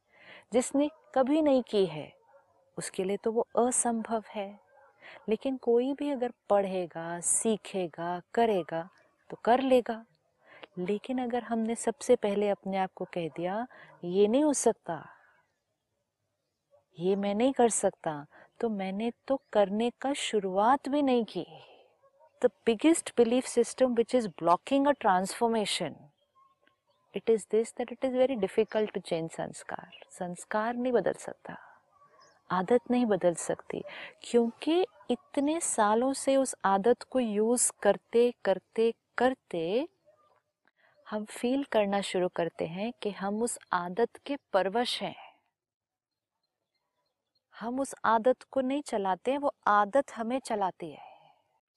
जिसने 0.53 0.89
कभी 1.15 1.41
नहीं 1.41 1.63
की 1.63 1.85
है, 1.85 2.13
उसके 2.77 3.03
लिए 3.03 3.17
तो 3.17 3.31
वो 3.31 3.47
असंभव 3.57 4.23
है। 4.29 4.59
लेकिन 5.29 5.57
कोई 5.57 5.93
भी 5.93 6.09
अगर 6.09 6.33
पढ़ेगा, 6.49 7.19
सीखेगा, 7.19 8.21
करेगा 8.33 8.89
तो 9.29 9.37
कर 9.43 9.61
लेगा। 9.61 10.05
लेकिन 10.79 11.23
अगर 11.23 11.43
हमने 11.43 11.75
सबसे 11.75 12.15
पहले 12.15 12.49
अपने 12.49 12.77
आप 12.77 12.89
को 12.95 13.05
कह 13.05 13.27
दिया, 13.27 13.67
ये 14.03 14.27
नहीं 14.27 14.43
हो 14.43 14.53
सकता। 14.53 15.09
ये 16.99 17.15
मैं 17.15 17.35
नहीं 17.35 17.53
कर 17.53 17.69
सकता 17.69 18.25
तो 18.59 18.69
मैंने 18.69 19.11
तो 19.27 19.41
करने 19.53 19.89
का 20.01 20.13
शुरुआत 20.13 20.89
भी 20.89 21.01
नहीं 21.01 21.23
की। 21.23 21.45
The 22.41 22.49
biggest 22.65 23.11
belief 23.17 23.45
system 23.45 23.93
which 23.93 24.15
is 24.15 24.27
blocking 24.27 24.87
a 24.87 24.91
transformation 24.91 25.95
it 27.15 27.29
is 27.29 27.45
this 27.51 27.73
that 27.77 27.91
it 27.91 28.05
is 28.05 28.17
very 28.17 28.35
difficult 28.35 28.91
to 28.91 28.99
change 28.99 29.31
संस्कार 29.31 29.89
संस्कार 30.09 30.75
नहीं 30.75 30.93
बदल 30.93 31.13
सकता। 31.13 31.57
आदत 32.51 32.91
नहीं 32.91 33.05
बदल 33.05 33.33
सकती। 33.33 33.83
क्योंकि 34.23 34.85
इतने 35.11 35.59
सालों 35.59 36.13
से 36.13 36.35
उस 36.35 36.55
आदत 36.65 37.03
को 37.03 37.19
यूज़ 37.19 37.71
करते 37.83 38.33
करते 38.45 38.93
करते 39.17 39.87
हम 41.09 41.25
फील 41.25 41.63
करना 41.63 42.01
शुरू 42.01 42.27
करते 42.27 42.65
हैं 42.65 42.93
कि 43.01 43.09
हम 43.09 43.41
उस 43.43 43.59
आदत 43.73 44.17
के 44.25 44.37
परवश 44.53 45.01
हैं। 45.01 45.28
हम 47.59 47.79
उस 47.79 47.95
आदत 48.05 48.43
को 48.51 48.61
नहीं 48.61 48.81
चलाते 48.81 49.31
हैं 49.31 49.37
वो 49.37 49.53
आदत 49.67 50.11
हमें 50.15 50.39
चलाती 50.39 50.91
है। 50.91 51.07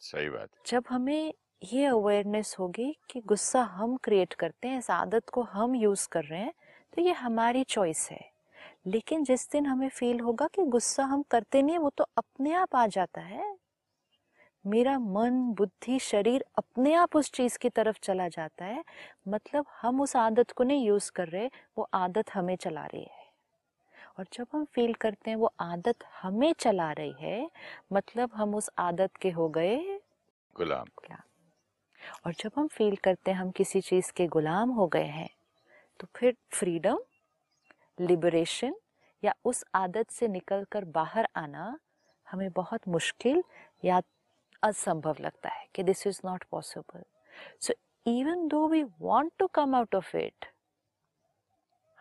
सही 0.03 0.29
बात 0.31 0.51
जब 0.67 0.85
हमें 0.89 1.33
ये 1.63 1.85
अवेयरनेस 1.87 2.57
होगी 2.59 2.93
कि 3.11 3.21
गुस्सा 3.21 3.63
हम 3.63 3.97
क्रिएट 3.97 4.33
करते 4.35 4.69
हैं 4.69 4.79
इस 4.79 4.91
आदत 4.91 5.29
को 5.29 5.43
हम 5.43 5.75
यूज़ 5.75 6.09
कर 6.09 6.25
रहे 6.25 6.41
हैं 6.41 6.53
तो 6.97 7.03
ये 7.03 7.13
हमारी 7.13 7.65
चॉइस 7.65 8.09
है। 8.11 8.21
लेकिन 8.87 9.25
जिस 9.25 9.51
दिन 9.51 9.67
हमें 9.67 9.89
फील 9.89 10.21
होगा 10.21 10.47
कि 10.47 10.63
गुस्सा 10.67 11.05
हम 11.05 11.23
करते 11.31 11.63
नहीं 11.63 11.73
है 11.73 11.79
वो 11.79 11.91
तो 11.91 12.05
अपने 12.19 12.53
आप 12.55 12.77
आ 12.77 12.87
जाता 12.87 13.21
है। 13.21 13.57
मेरा 14.65 14.99
मन 14.99 15.41
बुद्धि 15.59 15.99
शरीर 15.99 16.45
अपने 16.59 16.95
आप 16.95 17.17
उस 17.17 17.31
चीज़ 17.33 17.59
की 17.59 17.69
तरफ़ 17.71 17.99
चला 18.03 18.29
जाता 18.29 18.65
है। 18.65 18.85
मतलब 19.29 19.67
हम 19.83 20.01
उस 20.01 20.17
आदत 20.17 20.51
को 20.51 20.65
नहीं 20.65 20.87
यूज़ 20.87 21.11
कर 21.13 21.29
रहे 21.29 21.49
वो 21.79 21.89
आदत 21.95 22.31
हमें 22.35 22.57
चला 22.57 22.87
रही 22.87 23.03
है। 23.03 23.22
और 24.19 24.27
जब 24.33 24.47
हम 24.53 24.65
फील 24.65 24.93
करते 24.95 25.31
हैं 25.31 25.37
वो 25.37 25.53
आदत 25.61 26.05
हमें 26.23 26.53
चला 26.53 26.91
रही 26.93 27.15
है 27.21 27.51
मतलब 27.93 28.31
हम 28.35 28.55
उस 28.55 28.71
आदत 28.79 29.17
के 29.17 29.31
हो 29.31 29.49
गए 29.49 29.77
गुलाम। 30.57 30.85
गुलाम 30.85 31.29
और 32.27 32.33
जब 32.33 32.53
हम 32.57 32.67
फील 32.67 32.97
करते 32.97 33.31
हैं 33.31 33.39
हम 33.39 33.51
किसी 33.51 33.81
चीज़ 33.81 34.13
के 34.13 34.27
गुलाम 34.27 34.71
हो 34.71 34.87
गए 34.87 35.07
हैं 35.09 35.29
तो 36.01 36.07
फिर 36.17 36.37
फ्रीडम 36.51 36.99
लिबरेशन 38.01 38.75
या 39.23 39.35
उस 39.45 39.65
आदत 39.75 40.11
से 40.11 40.29
निकलकर 40.29 40.85
बाहर 40.85 41.29
आना 41.37 41.79
हमें 42.27 42.51
बहुत 42.51 42.89
मुश्किल 42.89 43.43
या 43.85 44.01
असंभव 44.63 45.17
लगता 45.21 45.49
है 45.49 45.67
कि 45.75 45.83
this 45.83 46.07
is 46.07 46.21
not 46.25 46.45
possible 46.51 47.03
so 47.61 47.75
even 48.07 48.47
though 48.49 48.67
we 48.69 48.83
want 49.01 49.33
to 49.39 49.47
come 49.47 49.75
out 49.75 49.95
of 49.95 50.17
it 50.17 50.52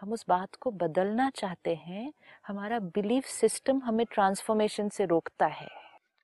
हम 0.02 0.14
उस 0.14 0.26
बात 0.28 0.56
को 0.56 0.72
बदलना 0.72 1.30
चाहते 1.30 1.76
हैं 1.76 2.14
हमारा 2.48 2.80
बिलीफ 2.80 3.26
सिस्टम 3.26 3.82
हमें 3.84 4.06
ट्रांसफॉर्मेशन 4.06 4.90
से 4.90 5.06
रोकता 5.06 5.46
है। 5.46 5.68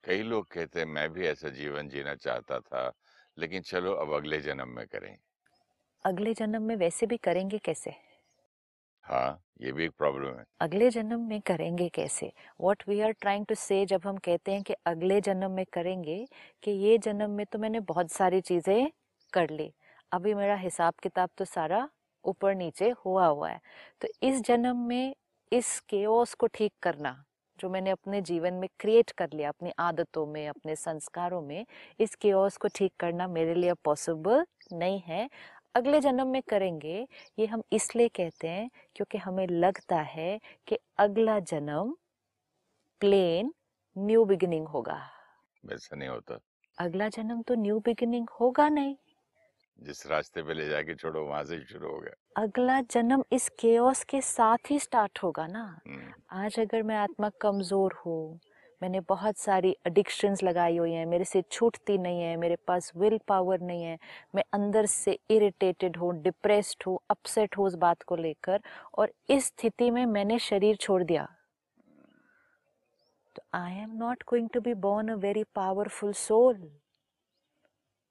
कई 0.03 0.23
लोग 0.23 0.47
कहते 0.47 0.79
हैं 0.79 0.85
मैं 0.85 1.09
भी 1.09 1.25
ऐसा 1.27 1.49
जीवन 1.49 1.89
जीना 1.89 2.15
चाहता 2.15 2.59
था 2.59 2.91
लेकिन 3.37 3.61
चलो 3.61 3.91
अब 3.93 4.13
अगले 4.13 4.39
जन्म 4.41 4.69
में 4.69 4.85
करें। 4.87 5.17
अगले 6.05 6.33
जन्म 6.33 6.61
में 6.61 6.75
वैसे 6.75 7.05
भी 7.05 7.17
करेंगे 7.17 7.57
कैसे? 7.57 7.93
हाँ 9.05 9.43
ये 9.61 9.71
भी 9.71 9.85
एक 9.85 9.91
प्रॉब्लम 9.97 10.37
है। 10.39 10.43
अगले 10.61 10.89
जन्म 10.89 11.19
में 11.19 11.41
करेंगे 11.41 11.87
कैसे? 11.89 12.31
What 12.61 12.83
we 12.89 12.99
are 13.01 13.11
trying 13.11 13.45
to 13.45 13.55
say 13.55 13.85
जब 13.85 14.01
हम 14.05 14.17
कहते 14.17 14.51
हैं 14.51 14.63
कि 14.63 14.73
अगले 14.85 15.19
जन्म 15.21 15.51
में 15.51 15.65
करेंगे 15.73 16.25
कि 16.63 16.71
ये 16.71 16.97
जन्म 16.97 17.29
में 17.29 17.45
तो 17.45 17.59
मैंने 17.59 17.79
बहुत 17.79 18.11
सारी 18.11 18.41
चीज़ें 18.41 18.91
कर 19.33 19.49
ली। 19.49 19.71
अभी 20.11 20.33
मेरा 20.33 20.55
हिसाब 20.55 20.93
किताब 21.03 21.29
तो 21.37 21.45
सारा 21.45 21.87
ऊपर 22.27 22.55
नीचे 22.55 22.89
हुआ 23.05 23.25
हुआ 23.27 23.49
है। 23.49 23.59
तो 24.01 24.07
इस 24.23 24.41
जन्म 24.41 24.77
में 24.77 25.15
इस 25.51 25.79
केओस 25.79 26.33
को 26.33 26.47
ठीक 26.47 26.73
करना 26.81 27.23
जो 27.59 27.69
मैंने 27.69 27.89
अपने 27.89 28.21
जीवन 28.21 28.53
में 28.53 28.67
क्रिएट 28.79 29.11
कर 29.11 29.29
लिया 29.33 29.49
अपनी 29.49 29.71
आदतों 29.79 30.25
में 30.25 30.47
अपने 30.47 30.75
संस्कारों 30.75 31.41
में 31.41 31.65
इस 31.99 32.15
केओस 32.15 32.57
को 32.57 32.67
ठीक 32.67 32.93
करना 32.99 33.27
मेरे 33.27 33.53
लिए 33.53 33.73
पॉसिबल 33.73 34.45
नहीं 34.73 34.99
है। 34.99 35.29
अगले 35.75 35.99
जन्म 35.99 36.27
में 36.27 36.41
करेंगे 36.41 37.07
ये 37.39 37.45
हम 37.45 37.63
इसलिए 37.71 38.07
कहते 38.07 38.47
हैं 38.47 38.69
क्योंकि 38.95 39.17
हमें 39.17 39.47
लगता 39.47 40.01
है 40.01 40.39
कि 40.67 40.77
अगला 40.97 41.39
जन्म 41.39 41.95
प्लेन 43.01 43.53
न्यू 43.95 44.25
बिगिनिंग 44.25 44.67
होगा। 44.67 44.99
वैसा 45.65 45.95
नहीं 45.95 46.09
होता। 46.09 46.39
अगला 46.77 47.09
जन्म 47.09 47.41
तो 47.41 47.55
न्यू 47.55 47.79
बिगिनिंग 47.79 48.27
होगा 48.39 48.69
नहीं। 48.69 48.95
जिस 49.79 50.05
रास्ते 50.07 50.41
पे 50.43 50.53
ले 50.53 50.67
जाके 50.67 50.95
छोड़ो 50.95 51.23
वहाँ 51.23 51.43
से 51.43 51.59
शुरू 51.65 51.89
हो 51.89 51.99
गया। 51.99 52.43
अगला 52.43 52.79
जन्म 52.91 53.23
इस 53.31 53.47
केओस 53.59 54.03
के 54.03 54.21
साथ 54.23 54.71
ही 54.71 54.79
स्टार्ट 54.79 55.19
होगा 55.23 55.47
ना। 55.47 55.63
हम्म, 55.87 56.11
आज 56.31 56.59
अगर 56.59 56.83
मैं 56.83 56.95
आत्मा 56.97 57.29
कमज़ोर 57.41 58.01
हूँ 58.05 58.39
मैंने 58.81 58.99
बहुत 58.99 59.37
सारी 59.37 59.75
एडिक्शंस 59.87 60.43
लगाई 60.43 60.77
हुई 60.77 60.91
हैं 60.91 61.05
मेरे 61.05 61.25
से 61.25 61.41
छूटती 61.51 61.97
नहीं 61.97 62.21
है 62.21 62.35
मेरे 62.37 62.55
पास 62.67 62.91
विल 62.97 63.17
पावर 63.27 63.61
नहीं 63.61 63.83
है 63.83 63.97
मैं 64.35 64.43
अंदर 64.53 64.85
से 64.85 65.17
इरिटेटेड 65.31 65.97
हूँ 65.97 66.13
डिप्रेस्ड 66.23 66.83
हूँ 66.87 66.99
अपसेट 67.09 67.57
हूँ 67.57 67.65
उस 67.65 67.75
बात 67.75 68.03
को 68.03 68.15
लेकर 68.15 68.61
और 68.97 69.13
इस 69.29 69.45
स्थिति 69.45 69.89
में 69.91 70.05
मैंने 70.05 70.39
शरीर 70.39 70.75
छोड़ 70.75 71.03
दिया। 71.03 71.27
तो 73.35 73.43
I 73.53 73.73
am 73.73 73.97
not 73.97 74.23
going 74.29 74.49
to 74.53 74.61
be 74.61 74.73
born 74.83 75.09
a 75.09 75.15
very 75.17 75.43
powerful 75.55 76.13
soul 76.17 76.55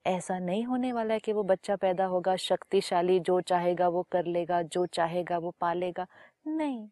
ऐसा 0.06 0.38
नहीं 0.38 0.64
होने 0.64 0.92
वाला 0.92 1.14
है 1.14 1.20
कि 1.20 1.32
वो 1.32 1.42
बच्चा 1.42 1.76
पैदा 1.76 2.04
होगा, 2.04 2.36
शक्तिशाली, 2.36 3.20
जो 3.20 3.40
चाहेगा 3.40 3.88
वो 3.88 4.02
कर 4.02 4.24
लेगा, 4.24 4.62
जो 4.62 4.86
चाहेगा 4.86 5.38
वो 5.38 5.54
पालेगा 5.60 6.06
नहीं। 6.46 6.88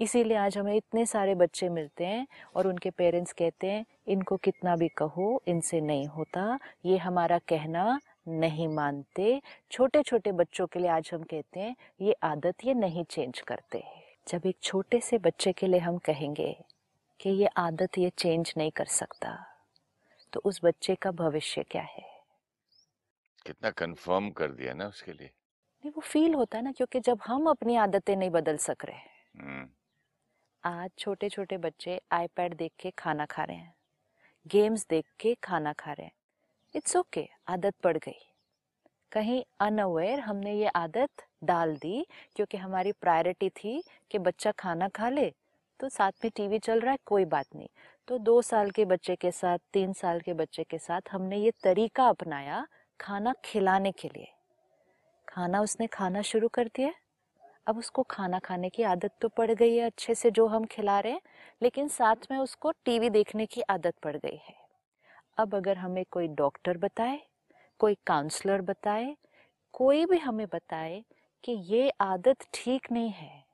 इसीलिए 0.00 0.36
आज 0.36 0.58
हमें 0.58 0.76
इतने 0.76 1.06
सारे 1.06 1.34
बच्चे 1.34 1.68
मिलते 1.68 2.06
हैं 2.06 2.26
और 2.54 2.66
उनके 2.66 2.90
पेरेंट्स 2.90 3.32
कहते 3.32 3.66
हैं, 3.66 3.86
इनको 4.08 4.36
कितना 4.36 4.76
भी 4.76 4.88
कहो, 4.88 5.42
इनसे 5.48 5.80
नहीं 5.80 6.06
होता। 6.06 6.58
ये 6.84 6.96
हमारा 6.96 7.38
कहना 7.38 8.00
नहीं 8.28 8.68
मानते। 8.68 9.42
छोटे 9.70 10.02
छोटे 10.02 10.32
बच्चों 10.32 10.66
के 10.66 10.78
लिए 10.78 10.88
आज 10.88 11.10
हम 11.14 11.22
कहते 11.22 11.60
हैं, 11.60 11.76
ये 12.00 12.12
आदत 12.12 12.54
ये 12.64 12.74
नहीं 12.74 13.04
चेंज 13.04 13.40
करते। 13.40 13.84
जब 14.28 14.46
एक 14.46 14.56
छोटे 14.62 15.00
से 15.00 15.18
बच्चे 15.18 15.52
के 15.52 15.66
लिए 15.66 15.80
हम 15.80 15.98
कहेंगे 15.98 16.64
कि 17.20 17.30
ये 17.30 17.46
आदत 17.46 17.98
ये 17.98 18.10
चेंज 18.10 18.54
नहीं 18.56 18.70
कर 18.70 18.84
सकता। 18.84 19.47
तो 20.32 20.40
उस 20.44 20.60
बच्चे 20.64 20.94
का 20.94 21.10
भविष्य 21.10 21.62
क्या 21.62 21.82
है? 21.82 22.02
कितना 23.46 23.70
कंफर्म 23.70 24.30
कर 24.30 24.52
दिया 24.52 24.74
ना 24.74 24.86
उसके 24.88 25.12
लिए। 25.12 25.30
नहीं 25.84 25.90
वो 25.90 26.00
फील 26.00 26.34
होता 26.34 26.58
है 26.58 26.64
ना 26.64 26.72
क्योंकि 26.72 27.00
जब 27.00 27.20
हम 27.26 27.46
अपनी 27.50 27.76
आदतें 27.76 28.16
नहीं 28.16 28.30
बदल 28.30 28.56
सक 28.56 28.84
रहे 28.84 28.98
हम्म, 29.38 29.68
आज 30.64 30.90
छोटे 30.98 31.28
छोटे 31.28 31.58
बच्चे 31.58 32.00
आईपैड 32.12 32.54
देख 32.56 32.72
के 32.80 32.90
खाना 32.90 33.26
खा 33.26 33.44
रहे 33.44 33.56
हैं 33.56 33.74
गेम्स 34.46 34.86
देख 34.90 35.04
के 35.20 35.34
खाना 35.34 35.72
खा 35.72 35.92
रहे 35.92 36.06
हैं। 36.06 36.12
इट्स 36.74 36.96
ओके 36.96 37.20
okay, 37.20 37.32
आदत 37.48 37.74
पड़ 37.82 37.96
गई। 37.96 38.18
कहीं 39.12 39.44
अनअवेयर 39.60 40.20
हमने 40.20 40.54
ये 40.54 40.68
आदत 40.68 41.10
डाल 41.44 41.76
दी 41.76 42.06
क्योंकि 42.36 42.56
हमारी 42.56 42.92
प्रायोरिटी 42.92 43.50
थी 43.50 43.84
कि 44.10 44.18
बच्चा 44.18 44.52
खाना 44.52 44.88
खा 44.88 45.08
ले 45.08 45.34
तो 45.80 45.88
साथ 45.88 46.12
में 46.24 46.30
टीवी 46.36 46.58
चल 46.58 46.80
रहा 46.80 46.92
है, 46.92 46.98
कोई 47.06 47.24
बात 47.24 47.46
नहीं। 47.56 47.68
तो 48.08 48.18
दो 48.18 48.40
साल 48.42 48.70
के 48.70 48.84
बच्चे 48.84 49.16
के 49.16 49.30
साथ, 49.30 49.58
तीन 49.72 49.92
साल 49.92 50.20
के 50.20 50.32
बच्चे 50.34 50.64
के 50.64 50.78
साथ 50.78 51.12
हमने 51.12 51.36
ये 51.36 51.52
तरीका 51.64 52.08
अपनाया 52.08 52.66
खाना 53.00 53.34
खिलाने 53.44 53.92
के 53.92 54.08
लिए। 54.08 54.32
खाना 55.28 55.60
उसने 55.60 55.86
खाना 55.86 56.22
शुरू 56.22 56.48
कर 56.48 56.68
दिया। 56.76 56.92
अब 57.66 57.78
उसको 57.78 58.02
खाना 58.02 58.38
खाने 58.38 58.68
की 58.68 58.82
आदत 58.82 59.14
तो 59.20 59.28
पड़ 59.28 59.50
गई 59.50 59.76
है 59.76 59.86
अच्छे 59.86 60.14
से 60.14 60.30
जो 60.30 60.46
हम 60.46 60.64
खिला 60.64 60.98
रहे 61.00 61.12
हैं, 61.12 61.20
लेकिन 61.62 61.88
साथ 61.88 62.30
में 62.30 62.38
उसको 62.38 62.70
टीवी 62.84 63.10
देखने 63.10 63.46
की 63.46 63.60
आदत 63.60 63.94
पड़ 64.02 64.16
गई 64.16 64.36
है। 64.38 64.54
अब 65.38 65.54
अगर 65.54 65.76
हमें 65.76 66.04
कोई 66.10 66.28
डॉक्टर 66.28 66.78
बताए, 66.78 67.20
कोई 67.80 67.96
काउंसलर 68.06 68.62
बताए, 68.62 69.16
कोई 69.74 70.04
भी 70.06 70.18
हमें 70.18 70.46
बताए 70.46 71.02
कि 71.44 71.52
ये 71.66 71.90
आदत 72.00 72.46
ठीक 72.54 72.90
नहीं 72.92 73.10
है, 73.10 73.44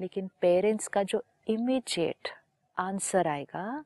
लेकिन 0.00 0.28
पेरेंट्स 0.40 0.88
का 0.88 1.02
जो 1.02 1.22
इमीडिएट 1.46 2.28
आंसर 2.78 3.28
आएगा 3.28 3.84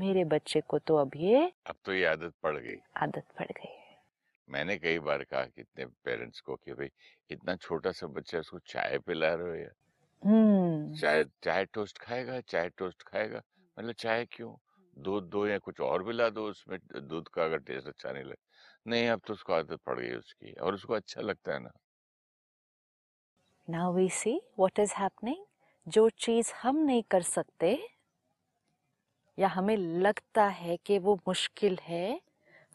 मेरे 0.00 0.24
बच्चे 0.24 0.60
को 0.60 0.78
तो 0.78 0.96
अब 0.96 1.10
ये 1.16 1.52
अब 1.66 1.76
तो 1.84 1.92
ये 1.92 2.04
आदत 2.04 2.34
पड़ 2.42 2.56
गई। 2.58 2.76
आदत 2.96 3.24
पड़ 3.38 3.46
गई 3.46 3.68
है। 3.68 3.98
मैंने 4.48 4.78
कई 4.78 4.98
बार 4.98 5.24
कहा 5.24 5.44
कितने 5.44 5.86
पेरेंट्स 5.86 6.40
को 6.40 6.56
कि 6.56 6.72
भाई 6.72 6.90
इतना 7.30 7.56
छोटा 7.56 7.92
सा 7.92 8.06
बच्चा 8.06 8.38
उसको 8.38 8.58
चाय 8.58 8.98
पिला 8.98 9.34
रहे 9.34 9.48
हो 9.48 9.54
यार। 9.54 9.74
हम्म। 10.24 10.94
चाय 10.94 11.24
चाय 11.24 11.64
टोस्ट 11.64 11.98
खाएगा 11.98 12.40
चाय 12.40 12.68
टोस्ट 12.68 13.02
खाएगा। 13.02 13.42
मतलब 13.78 13.92
चाय 13.92 14.24
क्यों? 14.24 14.56
दूध 14.98 15.24
दो 15.24 15.46
या 15.46 15.58
कुछ 15.58 15.80
और 15.80 16.04
पिला 16.04 16.28
दो 16.28 16.48
उसमें 16.48 16.78
दूध 16.96 17.28
का 17.28 17.44
अगर 17.44 17.58
टेस्ट 17.58 17.88
अच्छा 17.88 18.12
नहीं 18.12 18.24
लगे। 18.24 18.90
नहीं 18.90 19.08
अब 19.08 19.20
तो 19.26 19.32
उसको 19.32 19.52
आदत 19.52 19.80
पड़ 19.86 20.00
गई 20.00 20.12
उसकी 20.12 20.52
और 20.52 20.74
उसको 20.74 20.94
अच्छा 20.94 21.20
लगता 21.20 21.52
है 21.52 21.58
ना। 21.58 21.70
Now 23.70 23.92
we 23.92 24.08
see 24.08 24.42
what 24.58 24.78
is 24.78 24.94
happening 24.94 25.44
जो 25.86 26.08
चीज़ 26.18 26.52
हम 26.62 26.76
नहीं 26.76 27.02
कर 27.10 27.22
सकते 27.22 27.78
या 29.38 29.48
हमें 29.48 29.76
लगता 29.76 30.44
है 30.46 30.76
कि 30.76 30.98
वो 30.98 31.14
मुश्किल 31.28 31.78
है 31.82 32.20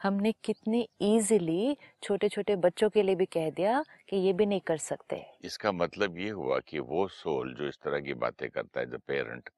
हमने 0.01 0.31
कितने 0.43 0.81
इजीली 1.01 1.75
छोटे 2.03 2.29
छोटे 2.29 2.55
बच्चों 2.55 2.89
के 2.89 3.03
लिए 3.03 3.15
भी 3.15 3.25
कह 3.25 3.49
दिया 3.49 3.83
कि 4.09 4.15
ये 4.17 4.33
भी 4.33 4.45
नहीं 4.45 4.61
कर 4.61 4.77
सकते। 4.77 5.23
इसका 5.43 5.71
मतलब 5.71 6.17
ये 6.17 6.29
हुआ 6.29 6.59
कि 6.59 6.79
वो 6.81 7.07
सोल 7.07 7.53
जो 7.53 7.67
इस 7.67 7.77
तरह 7.83 7.99
की 7.99 8.13
बातें 8.15 8.49
करता 8.49 8.79
है 8.79 8.97
पेरेंट 8.97 9.49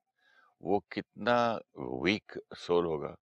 वो 0.63 0.79
कितना 0.91 1.37
वीक 2.03 2.39
सोल 2.57 2.85
होगा। 2.85 3.15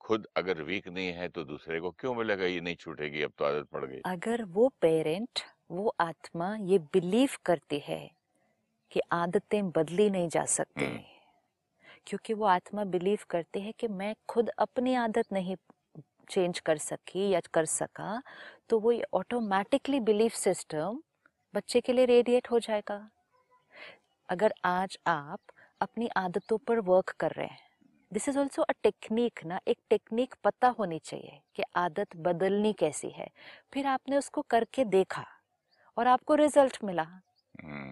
खुद 0.00 0.26
अगर 0.36 0.62
वीक 0.62 0.88
नहीं 0.88 1.12
है 1.12 1.28
तो 1.28 1.44
दूसरे 1.44 1.80
को 1.80 1.90
क्यों 1.90 2.14
मिलेगा? 2.14 2.44
ये 2.44 2.60
नहीं 2.60 2.76
छूटेगी 2.76 3.22
अब 3.22 3.32
तो 3.38 3.44
आदत 3.44 3.68
पड़ 3.72 3.84
गई। 3.84 4.00
अगर 4.06 4.44
वो 4.46 4.68
पेरेंट 4.80 5.40
वो 5.70 5.94
आत्मा 6.00 6.56
ये 6.62 6.78
बिलीव 6.92 7.30
करती 7.44 7.78
है 7.78 8.00
कि 8.92 9.00
आदतें 9.12 9.70
बदली 9.70 10.10
नहीं 10.10 10.28
जा 10.28 10.44
सकती। 10.44 10.84
हम्म। 10.84 11.00
क्योंकि 12.06 12.34
वो 12.34 12.44
आत्मा 12.44 12.84
बिलीव 12.84 13.18
करती 13.30 13.60
है 13.60 13.72
कि 13.72 13.88
मैं 13.88 14.14
खुद 14.28 14.48
अपनी 14.58 14.94
आदत 14.94 15.32
नहीं 15.32 15.56
चेंज 16.30 16.58
कर 16.60 16.78
सकी 16.78 17.28
या 17.30 17.40
कर 17.54 17.64
सका 17.64 18.22
तो 18.68 18.78
वो 18.78 18.92
ऑटोमेटिकली 19.14 20.00
बिलीफ 20.00 20.34
सिस्टम 20.34 21.00
बच्चे 21.54 21.80
के 21.80 21.92
लिए 21.92 22.04
रेडिएट 22.04 22.50
हो 22.50 22.58
जाएगा। 22.58 23.10
अगर 24.28 24.52
आज 24.64 24.98
आप 25.06 25.40
अपनी 25.80 26.08
आदतों 26.16 26.58
पर 26.58 26.78
वर्क 26.80 27.10
कर 27.10 27.30
रहे 27.30 27.46
हैं 27.46 27.68
this 28.12 28.28
is 28.28 28.38
also 28.38 28.62
a 28.62 28.72
technique 28.82 29.44
ना 29.44 29.60
एक 29.68 29.78
टेक्निक 29.90 30.34
पता 30.44 30.68
होनी 30.68 30.98
चाहिए 30.98 31.40
कि 31.56 31.62
आदत 31.76 32.16
बदलनी 32.16 32.72
कैसी 32.72 33.08
है। 33.08 33.28
फिर 33.72 33.86
आपने 33.86 34.16
उसको 34.16 34.42
करके 34.42 34.84
देखा 34.84 35.24
और 35.96 36.06
आपको 36.06 36.34
रिज़ल्ट 36.34 36.78
मिला। 36.84 37.06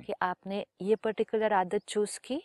कि 0.04 0.12
आपने 0.22 0.64
ये 0.82 0.96
पर्टिकुलर 0.96 1.52
आदत 1.52 1.82
चूज़ 1.88 2.18
की 2.24 2.42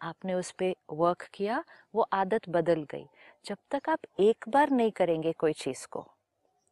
आपने 0.00 0.34
उस 0.34 0.50
पर 0.52 0.74
वर्क 0.92 1.28
किया 1.34 1.64
वो 1.94 2.02
आदत 2.12 2.48
बदल 2.48 2.82
गई। 2.84 3.06
जब 3.44 3.58
तक 3.70 3.88
आप 3.90 4.00
एक 4.20 4.44
बार 4.48 4.70
नहीं 4.70 4.90
करेंगे 4.92 5.32
कोई 5.32 5.52
चीज़ 5.52 5.86
को 5.90 6.06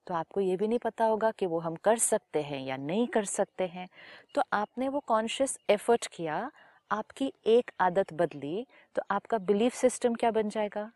तो 0.07 0.15
आपको 0.15 0.41
ये 0.41 0.57
भी 0.57 0.69
नहीं 0.69 0.79
पता 0.79 1.05
होगा 1.05 1.31
कि 1.31 1.47
वो 1.47 1.59
हम 1.61 1.77
कर 1.77 1.99
सकते 1.99 2.43
हैं 2.43 2.61
या 2.61 2.77
नहीं 2.77 3.07
कर 3.09 3.25
सकते 3.27 3.67
हैं। 3.67 3.89
तो 4.35 4.43
आपने 4.53 4.89
वो 4.89 5.01
कॉन्शियस 5.01 5.59
एफर्ट 5.71 6.07
किया 6.07 6.51
आपकी 6.91 7.33
एक 7.47 7.71
आदत 7.81 8.13
बदली 8.15 8.67
तो 8.97 9.03
आपका 9.11 9.39
बिलीफ 9.39 9.75
सिस्टम 9.75 10.15
क्या 10.15 10.31
बन 10.31 10.49
जाएगा? 10.49 10.91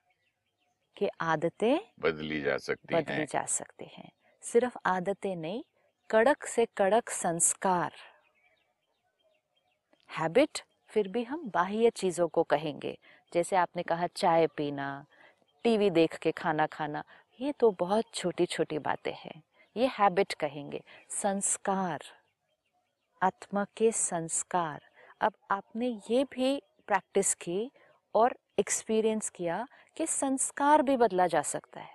कि 0.97 1.09
आदतें 1.21 1.79
बदली 1.99 2.41
जा 2.41 2.57
सकती 2.59 2.95
बदली 2.95 3.03
हैं। 3.03 3.27
जा 3.27 3.45
सकती 3.47 3.85
हैं। 3.97 4.11
सिर्फ़ 4.43 4.79
आदतें 4.87 5.37
नहीं 5.37 5.63
कड़क 6.11 6.45
से 6.47 6.67
कड़क 6.77 7.11
संस्कार। 7.11 7.93
हैबिट, 10.11 10.63
फिर 10.89 11.09
भी 11.09 11.25
हम 11.25 11.51
बाह्य 11.55 11.91
चीज़ों 11.91 12.29
को 12.29 12.43
कहेंगे। 12.43 12.99
जैसे 13.33 13.57
आपने 13.57 13.83
कहा 13.83 14.07
चाय 14.07 14.47
पीना, 14.47 15.07
टीवी 15.65 15.91
देख 15.91 16.17
के 16.17 16.33
खाना 16.33 16.67
खाना, 16.67 17.05
ये 17.41 17.53
तो 17.53 17.71
बहुत 17.71 18.05
छोटी 18.15 18.47
छोटी 18.47 18.79
बातें 18.79 19.13
हैं। 19.15 19.43
ये 19.77 19.87
हैबिट 19.87 20.33
कहेंगे। 20.33 20.83
संस्कार, 21.11 22.01
आत्मा 23.23 23.67
के 23.77 23.93
संस्कार। 23.93 24.83
अब 25.21 25.33
आपने 25.51 26.01
ये 26.11 26.25
भी 26.25 26.63
प्रैक्टिस 26.87 27.35
की 27.35 27.71
और 28.15 28.37
एक्सपीरियंस 28.59 29.31
किया 29.31 29.67
कि 29.97 30.07
संस्कार 30.07 30.83
भी 30.83 30.97
बदला 30.97 31.27
जा 31.27 31.43
सकता 31.43 31.81
है। 31.81 31.95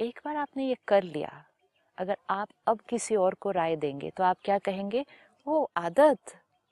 एक 0.00 0.20
बार 0.24 0.36
आपने 0.36 0.66
ये 0.66 0.76
कर 0.88 1.02
लिया। 1.02 1.44
अगर 1.98 2.16
आप 2.30 2.48
अब 2.66 2.80
किसी 2.80 3.16
और 3.16 3.34
को 3.34 3.50
राय 3.50 3.76
देंगे 3.76 4.10
तो 4.10 4.24
आप 4.24 4.36
क्या 4.44 4.58
कहेंगे? 4.58 5.04
वो 5.46 5.70
आदत। 5.76 6.18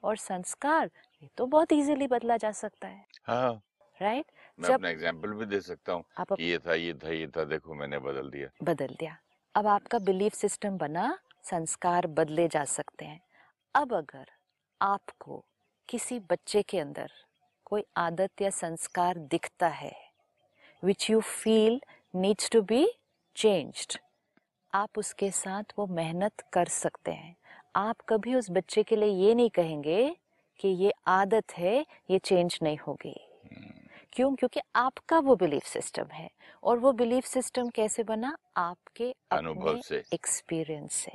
और 0.05 0.17
संस्कार 0.17 0.91
ये 1.23 1.29
तो 1.37 1.47
बहुत 1.47 1.73
इजीली 1.73 2.07
बदला 2.07 2.37
जा 2.37 2.51
सकता 2.53 2.89
है। 2.89 3.05
हाँ 3.25 3.63
राइट 4.03 4.25
मैं 4.59 4.69
जब 4.69 4.75
अपना 4.75 4.89
एग्ज़ाम्पल 4.89 5.33
भी 5.33 5.47
दे 5.47 5.61
सकता 5.61 5.93
हूँ 5.93 6.05
आप 6.19 6.33
अप- 6.33 6.41
ये 6.41 6.59
था 6.59 6.75
ये 6.75 6.95
था 6.95 7.09
ये 7.09 7.27
था 7.27 7.45
देखो 7.45 7.75
मैंने 7.75 7.99
बदल 7.99 8.31
दिया। 8.31 8.49
बदल 8.63 8.97
दिया। 9.01 9.17
अब 9.55 9.67
आपका 9.67 9.99
बिलीफ 9.99 10.35
सिस्टम 10.35 10.79
बना 10.79 11.19
संस्कार 11.43 12.07
बदले 12.07 12.49
जा 12.49 12.65
सकते 12.65 13.05
हैं। 13.05 13.21
अब 13.75 13.95
अगर 13.95 14.31
आपको 14.83 15.45
किसी 15.89 16.19
बच्चे 16.19 16.63
के 16.63 16.79
अंदर 16.79 17.13
कोई 17.65 17.85
आदत 17.97 18.43
या 18.43 18.51
संस्कार 18.51 19.19
दिखता 19.19 19.69
है 19.69 19.95
which 20.85 21.11
you 21.11 21.21
feel 21.21 21.81
needs 22.15 22.51
to 22.51 22.63
be 22.63 22.87
changed 23.37 23.99
आप 24.75 24.99
उसके 24.99 25.31
साथ 25.31 25.65
वो 25.79 25.87
मेहनत 25.87 26.41
कर 26.53 26.65
सकते 26.65 27.11
हैं। 27.11 27.37
आप 27.77 27.97
कभी 28.09 28.35
उस 28.35 28.51
बच्चे 28.51 28.83
के 28.83 28.97
लिए 28.97 29.09
ये 29.09 29.35
नहीं 29.35 29.51
कहेंगे 29.51 30.17
कि 30.61 30.69
ये 30.69 30.93
आदत 31.07 31.45
है 31.59 31.87
ये 32.11 32.19
चेंज 32.19 32.59
नहीं 32.63 32.79
होगी। 32.79 33.21
क्यों? 34.13 34.35
क्योंकि 34.35 34.61
आपका 34.77 35.19
वो 35.19 35.37
बिलीफ 35.37 35.65
सिस्टम 35.65 36.07
है। 36.13 36.31
और 36.63 36.79
वो 36.79 36.93
बिलीफ 36.93 37.25
सिस्टम 37.25 37.69
कैसे 37.69 38.03
बना? 38.03 38.37
आपके 38.57 39.15
अनुभव 39.31 39.69
अपने 39.69 39.83
से। 39.83 40.05
एक्सपीरियंस 40.13 40.93
से। 40.93 41.13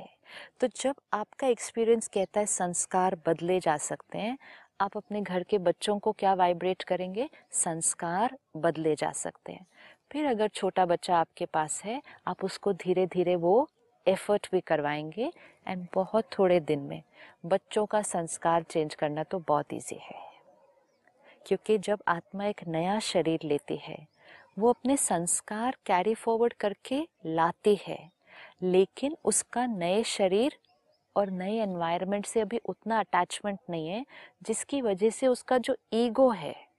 तो 0.60 0.66
जब 0.66 0.94
आपका 1.12 1.46
एक्सपीरियंस 1.46 2.08
कहता 2.08 2.40
है 2.40 2.46
संस्कार 2.46 3.20
बदले 3.26 3.60
जा 3.60 3.76
सकते 3.76 4.18
हैं 4.18 4.38
आप 4.80 4.96
अपने 4.96 5.22
घर 5.22 5.42
के 5.42 5.58
बच्चों 5.58 5.98
को 5.98 6.12
क्या 6.12 6.34
वाइब्रेट 6.34 6.82
करेंगे? 6.82 7.30
संस्कार 7.50 8.38
बदले 8.56 8.94
जा 8.94 9.12
सकते 9.12 9.52
हैं। 9.52 9.66
फिर 10.12 10.26
अगर 10.26 10.48
छोटा 10.48 10.86
बच्चा 10.86 11.16
आपके 11.16 11.46
पास 11.46 11.84
है 11.84 12.02
आप 12.26 12.44
उसको 12.44 12.72
धीरे 12.72 13.06
धीरे 13.06 13.36
वो 13.36 13.68
एफर्ट 14.08 14.48
भी 14.52 14.60
करवाएँगे 14.60 15.32
एंड 15.66 15.86
बहुत 15.94 16.24
थोड़े 16.38 16.60
दिन 16.60 16.78
में 16.78 17.02
बच्चों 17.46 17.86
का 17.86 18.02
संस्कार 18.02 18.62
चेंज 18.62 18.94
करना 18.94 19.22
तो 19.22 19.38
बहुत 19.38 19.66
ईजी 19.74 19.98
है। 20.02 20.30
क्योंकि 21.46 21.78
जब 21.78 22.02
आत्मा 22.08 22.44
एक 22.44 22.60
नया 22.68 22.98
शरीर 22.98 23.40
लेती 23.44 23.76
है, 23.76 24.06
वो 24.58 24.68
अपने 24.70 24.96
संस्कार 24.96 25.76
कैरी 25.86 26.14
फॉरवर्ड 26.14 26.52
करके 26.52 27.08
लाती 27.26 27.80
है। 27.86 28.10
लेकिन 28.62 29.16
उसका 29.24 29.66
नए 29.66 30.02
शरीर 30.02 30.56
और 31.16 31.30
नए 31.30 31.58
एनवायरनमेंट 31.58 32.26
से 32.26 32.40
अभी 32.40 32.60
उतना 32.64 32.98
अटैचमेंट 32.98 33.58
नहीं 33.70 33.88
है, 33.88 34.06
जिसकी 34.42 34.82
वजह 34.82 35.10
से 35.10 35.26
उसका 35.26 35.58
जो 35.58 35.76
ईगो 35.92 36.30
है 36.30 36.70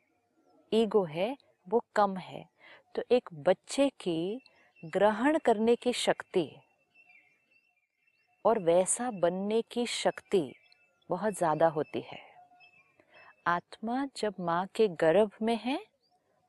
ईगो 0.74 1.04
है, 1.04 1.38
वो 1.70 1.84
कम 1.96 2.18
है। 2.18 2.50
तो 2.96 3.04
एक 3.12 3.30
बच्चे 3.34 3.90
की 3.90 4.42
ग्रहण 4.86 5.38
करने 5.38 5.76
की 5.76 5.94
शक्ति 5.94 6.52
और 8.46 8.60
वैसा 8.60 9.10
बनने 9.12 9.62
की 9.62 9.86
शक्ति 9.86 10.44
बहुत 11.10 11.34
ज़्यादा 11.34 11.68
होती 11.68 12.02
है। 12.02 12.20
आत्मा 13.48 14.06
जब 14.18 14.34
माँ 14.40 14.66
के 14.76 14.88
गर्भ 14.88 15.32
में 15.42 15.58
है 15.58 15.80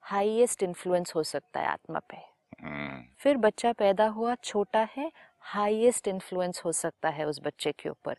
हाईएस्ट 0.04 0.62
इन्फ्लुएंस 0.62 1.12
हो 1.14 1.22
सकता 1.22 1.60
है 1.60 1.66
आत्मा 1.66 1.98
पे। 2.10 2.16
हम्म, 2.62 3.02
फिर 3.18 3.36
बच्चा 3.36 3.72
पैदा 3.72 4.06
हुआ 4.08 4.34
छोटा 4.34 4.86
है 4.96 5.10
हाईएस्ट 5.44 6.08
इन्फ्लुएंस 6.08 6.62
हो 6.64 6.72
सकता 6.72 7.08
है 7.08 7.24
उस 7.24 7.40
बच्चे 7.44 7.72
के 7.72 7.88
ऊपर। 7.88 8.16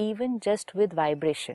Even 0.00 0.38
just 0.38 0.74
with 0.76 0.94
vibration 0.94 1.54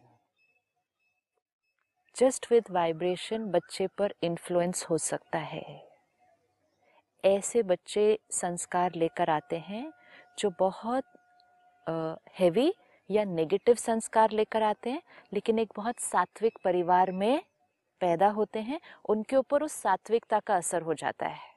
just 2.15 2.51
with 2.51 2.69
vibration 2.71 3.45
बच्चे 3.51 3.87
पर 3.87 4.13
इन्फ्लुएंस 4.23 4.85
हो 4.89 4.97
सकता 4.97 5.39
है। 5.39 5.65
ऐसे 7.23 7.63
बच्चे 7.63 8.17
संस्कार 8.31 8.95
लेकर 8.95 9.29
आते 9.29 9.57
हैं 9.59 9.91
जो 10.39 10.49
बहुत 10.59 11.03
हैवी 11.87 12.71
या 13.09 13.23
नेगेटिव 13.23 13.75
संस्कार 13.75 14.31
लेकर 14.31 14.63
आते 14.63 14.89
हैं 14.89 15.01
लेकिन 15.33 15.59
एक 15.59 15.73
बहुत 15.75 15.99
सात्विक 15.99 16.57
परिवार 16.63 17.11
में 17.11 17.41
पैदा 18.01 18.27
होते 18.29 18.59
हैं 18.59 18.79
उनके 19.09 19.35
ऊपर 19.35 19.63
उस 19.63 19.73
सात्विकता 19.73 20.39
का 20.39 20.55
असर 20.55 20.81
हो 20.81 20.93
जाता 20.93 21.27
है। 21.27 21.55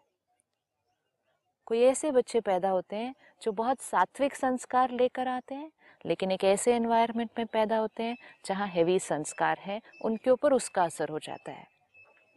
कोई 1.66 1.80
ऐसे 1.80 2.10
बच्चे 2.10 2.40
पैदा 2.40 2.68
होते 2.68 2.96
हैं 2.96 3.14
जो 3.42 3.52
बहुत 3.52 3.80
सात्विक 3.80 4.34
संस्कार 4.34 4.90
लेकर 4.90 5.28
आते 5.28 5.54
हैं 5.54 5.70
लेकिन 6.04 6.30
एक 6.32 6.44
ऐसे 6.44 6.74
एनवायरनमेंट 6.74 7.30
में 7.38 7.46
पैदा 7.46 7.76
होते 7.76 8.02
हैं 8.02 8.16
जहाँ 8.46 8.66
हैवी 8.66 8.98
संस्कार 8.98 9.58
है 9.58 9.80
उनके 10.04 10.30
ऊपर 10.30 10.52
उसका 10.52 10.84
असर 10.84 11.08
हो 11.08 11.18
जाता 11.18 11.52
है। 11.52 11.66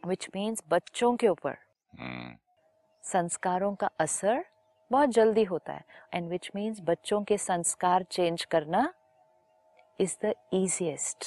विच 0.06 0.28
मीन्स 0.36 0.62
बच्चों 0.70 1.14
के 1.16 1.28
ऊपर 1.28 1.56
हम्म, 1.92 2.36
संस्कारों 3.04 3.74
का 3.74 3.90
असर 4.00 4.44
बहुत 4.90 5.08
जल्दी 5.08 5.44
होता 5.44 5.72
है। 5.72 5.84
एंड 6.14 6.28
विच 6.30 6.50
मीन्स 6.54 6.80
बच्चों 6.80 7.22
के 7.22 7.38
संस्कार 7.38 8.02
चेंज 8.02 8.44
करना 8.44 8.92
इज़ 9.98 10.16
द 10.24 10.34
इजीएस्ट 10.52 11.24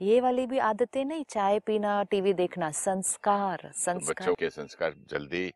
ये 0.00 0.20
वाली 0.20 0.46
भी 0.46 0.58
आदतें 0.58 1.04
नहीं 1.04 1.24
चाय 1.24 1.58
पीना 1.58 2.02
टीवी 2.02 2.32
देखना 2.34 2.70
संस्कार 2.70 3.60
तो 3.62 3.72
संस्कार। 3.72 4.10
बच्चों 4.10 4.34
के 4.34 4.50
संस्कार 4.50 4.94
जल्दी 5.10 5.46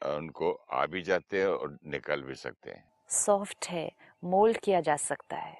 उनको 0.00 0.52
आ 0.72 0.84
भी 0.86 1.02
जाते 1.02 1.40
हैं 1.40 1.46
और 1.46 1.76
निकल 1.86 2.22
भी 2.22 2.34
सकते 2.34 2.70
हैं। 2.70 2.84
सॉफ्ट 3.08 3.66
है 3.66 3.90
मोल्ड 4.22 4.56
किया 4.56 4.80
जा 4.80 4.96
सकता 4.96 5.36
है। 5.36 5.56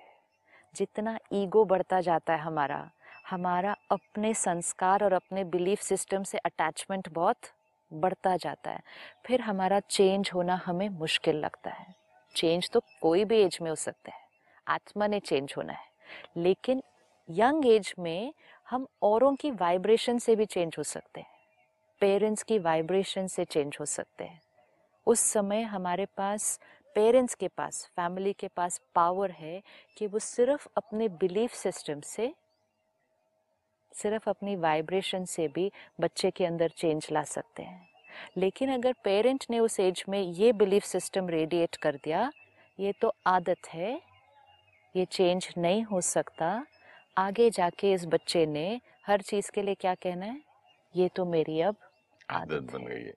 जितना 0.75 1.19
ईगो 1.33 1.65
बढ़ता 1.65 2.01
जाता 2.01 2.35
है 2.35 2.41
हमारा 2.41 2.91
हमारा 3.31 3.77
अपने 3.91 4.33
संस्कार 4.35 5.05
और 5.05 5.13
अपने 5.13 5.45
बिलीफ 5.45 5.81
सिस्टम 5.81 6.23
से 6.23 6.39
अटैचमेंट 6.39 7.09
बहुत 7.09 7.37
बढ़ता 7.93 8.37
जाता 8.37 8.71
है। 8.71 8.81
फिर 9.27 9.41
हमारा 9.41 9.81
चेंज 9.81 10.31
होना 10.35 10.63
हमें 10.67 10.89
मुश्किल 10.89 11.37
लगता 11.37 11.71
है। 11.71 11.95
चेंज 12.37 12.71
तो 12.71 12.81
कोई 13.03 13.25
भी 13.25 13.41
एज 13.41 13.59
में 13.63 13.71
हो 13.71 13.77
सकता 13.77 14.11
है। 14.11 14.21
आत्मा 14.69 15.07
ने 15.07 15.21
चेंज 15.21 15.55
होना 15.57 15.73
है। 15.73 15.87
लेकिन 16.37 16.83
यंग 17.31 17.67
एज 17.67 17.95
में 17.99 18.35
हम 18.71 18.87
औरों 19.03 19.37
की 19.37 19.51
वाइब्रेशन 19.51 20.19
से 20.19 20.37
भी 20.37 20.45
चेंज 20.45 20.75
हो 20.79 20.83
सकते 20.83 21.21
हैं। 21.21 21.31
पेरेंट्स 22.01 22.43
की 22.43 22.59
वाइब्रेशन 22.59 23.27
से 23.27 23.45
चेंज 23.45 23.77
हो 23.81 23.85
सकते 23.85 24.25
हैं। 24.25 24.41
उस 25.07 25.21
समय 25.21 25.63
हमारे 25.63 26.07
पास 26.07 26.61
पेरेंट्स 26.95 27.35
के 27.35 27.49
पास 27.49 27.91
फैमिली 27.97 28.33
के 28.33 28.49
पास 28.49 28.81
पावर 28.95 29.31
है 29.31 29.63
कि 29.99 30.07
वो 30.07 30.19
सिर्फ़ 30.19 30.69
अपने 30.77 31.09
बिलीफ 31.09 31.53
सिस्टम 31.53 32.01
से 32.01 32.35
सिर्फ़ 33.97 34.31
अपनी 34.31 34.57
वाइब्रेशन 34.57 35.25
से 35.25 35.49
भी 35.49 35.71
बच्चे 36.01 36.31
के 36.31 36.47
अंदर 36.47 36.69
चेंज 36.69 37.09
ला 37.13 37.23
सकते 37.23 37.63
हैं। 37.63 37.89
लेकिन 38.37 38.73
अगर 38.73 38.95
पेरेंट 39.05 39.45
ने 39.51 39.59
उस 39.59 39.81
एज 39.81 40.05
में 40.09 40.21
ये 40.21 40.53
बिलीफ 40.53 40.85
सिस्टम 40.85 41.29
रेडिएट 41.29 41.77
कर 41.77 41.97
दिया 41.97 42.31
ये 42.79 42.93
तो 42.93 43.13
आदत 43.27 43.69
है 43.69 44.01
ये 44.95 45.05
चेंज 45.05 45.49
नहीं 45.59 45.83
हो 45.83 46.01
सकता। 46.01 46.67
आगे 47.19 47.51
जाके 47.51 47.93
इस 47.93 48.07
बच्चे 48.07 48.47
ने 48.47 48.81
हर 49.07 49.21
चीज़ 49.21 49.51
के 49.51 49.63
लिए 49.63 49.75
क्या 49.75 49.95
कहना 49.95 50.27
है? 50.27 50.41
ये 50.97 51.09
तो 51.09 51.25
मेरी 51.25 51.61
अब 51.61 51.77
आदत 52.31 52.73
बन 52.73 52.87
गई 52.87 53.03
है। 53.03 53.15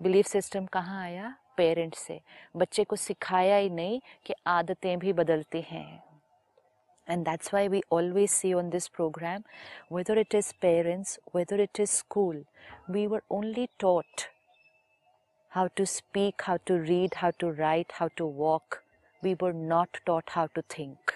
बिलीफ 0.00 0.26
सिस्टम 0.26 0.66
कहाँ 0.66 1.02
आया? 1.02 1.34
पेरेंट 1.56 1.94
से। 1.94 2.20
बच्चे 2.56 2.84
को 2.84 2.96
सिखाया 2.96 3.56
ही 3.56 3.70
नहीं 3.70 4.00
कि 4.26 4.34
आदतें 4.46 4.98
भी 4.98 5.12
बदलती 5.12 5.60
हैं। 5.60 6.07
And 7.08 7.24
that's 7.24 7.52
why 7.52 7.66
we 7.68 7.82
always 7.90 8.30
see 8.30 8.54
on 8.54 8.70
this 8.70 8.88
program 8.88 9.44
whether 9.88 10.14
it 10.14 10.34
is 10.34 10.52
parents 10.60 11.18
whether 11.32 11.56
it 11.56 11.80
is 11.84 11.90
school 11.90 12.42
we 12.88 13.06
were 13.06 13.22
only 13.30 13.68
taught 13.78 14.28
how 15.52 15.68
to 15.80 15.86
speak 15.86 16.42
how 16.42 16.58
to 16.66 16.74
read 16.90 17.14
how 17.22 17.30
to 17.30 17.50
write 17.52 17.96
how 18.00 18.08
to 18.16 18.26
walk 18.26 18.82
we 19.22 19.34
were 19.40 19.54
not 19.54 20.02
taught 20.06 20.36
how 20.38 20.46
to 20.58 20.62
think 20.76 21.14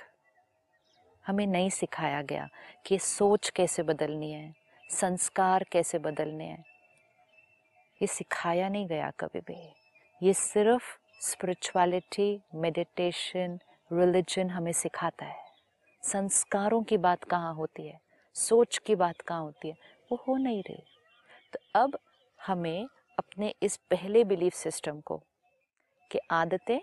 हमें 1.26 1.46
नहीं 1.46 1.68
सिखाया 1.70 2.22
गया 2.30 2.48
कि 2.86 2.98
सोच 2.98 3.50
कैसे 3.56 3.82
बदलनी 3.82 4.30
है 4.32 4.54
संस्कार 4.90 5.64
कैसे 5.72 5.98
बदलने 6.06 6.44
हैं 6.44 6.64
ये 8.02 8.06
सिखाया 8.06 8.68
नहीं 8.68 8.86
गया 8.86 9.10
कभी 9.20 9.40
भी 9.50 9.58
ये 10.26 10.32
सिर्फ़ 10.34 10.90
स्पिरिचुअलिटी 11.28 12.28
मेडिटेशन 12.64 13.58
रिलीजन 13.92 14.50
हमें 14.50 14.72
सिखाता 14.72 15.26
है 15.26 15.51
संस्कारों 16.02 16.82
की 16.82 16.96
बात 16.98 17.24
कहाँ 17.24 17.54
होती 17.54 17.86
है? 17.86 17.98
सोच 18.36 18.78
की 18.86 18.94
बात 18.94 19.20
कहाँ 19.20 19.42
होती 19.42 19.68
है? 19.68 19.74
वो 20.12 20.16
हो 20.28 20.36
नहीं 20.36 20.62
रही। 20.62 20.82
तो 21.52 21.58
अब 21.80 21.98
हमें 22.40 22.86
अपने 23.18 23.54
इस 23.62 23.76
पहले 23.90 24.24
बिलीफ 24.24 24.54
सिस्टम 24.54 25.00
को 25.00 25.16
कि 26.10 26.18
आदतें 26.30 26.80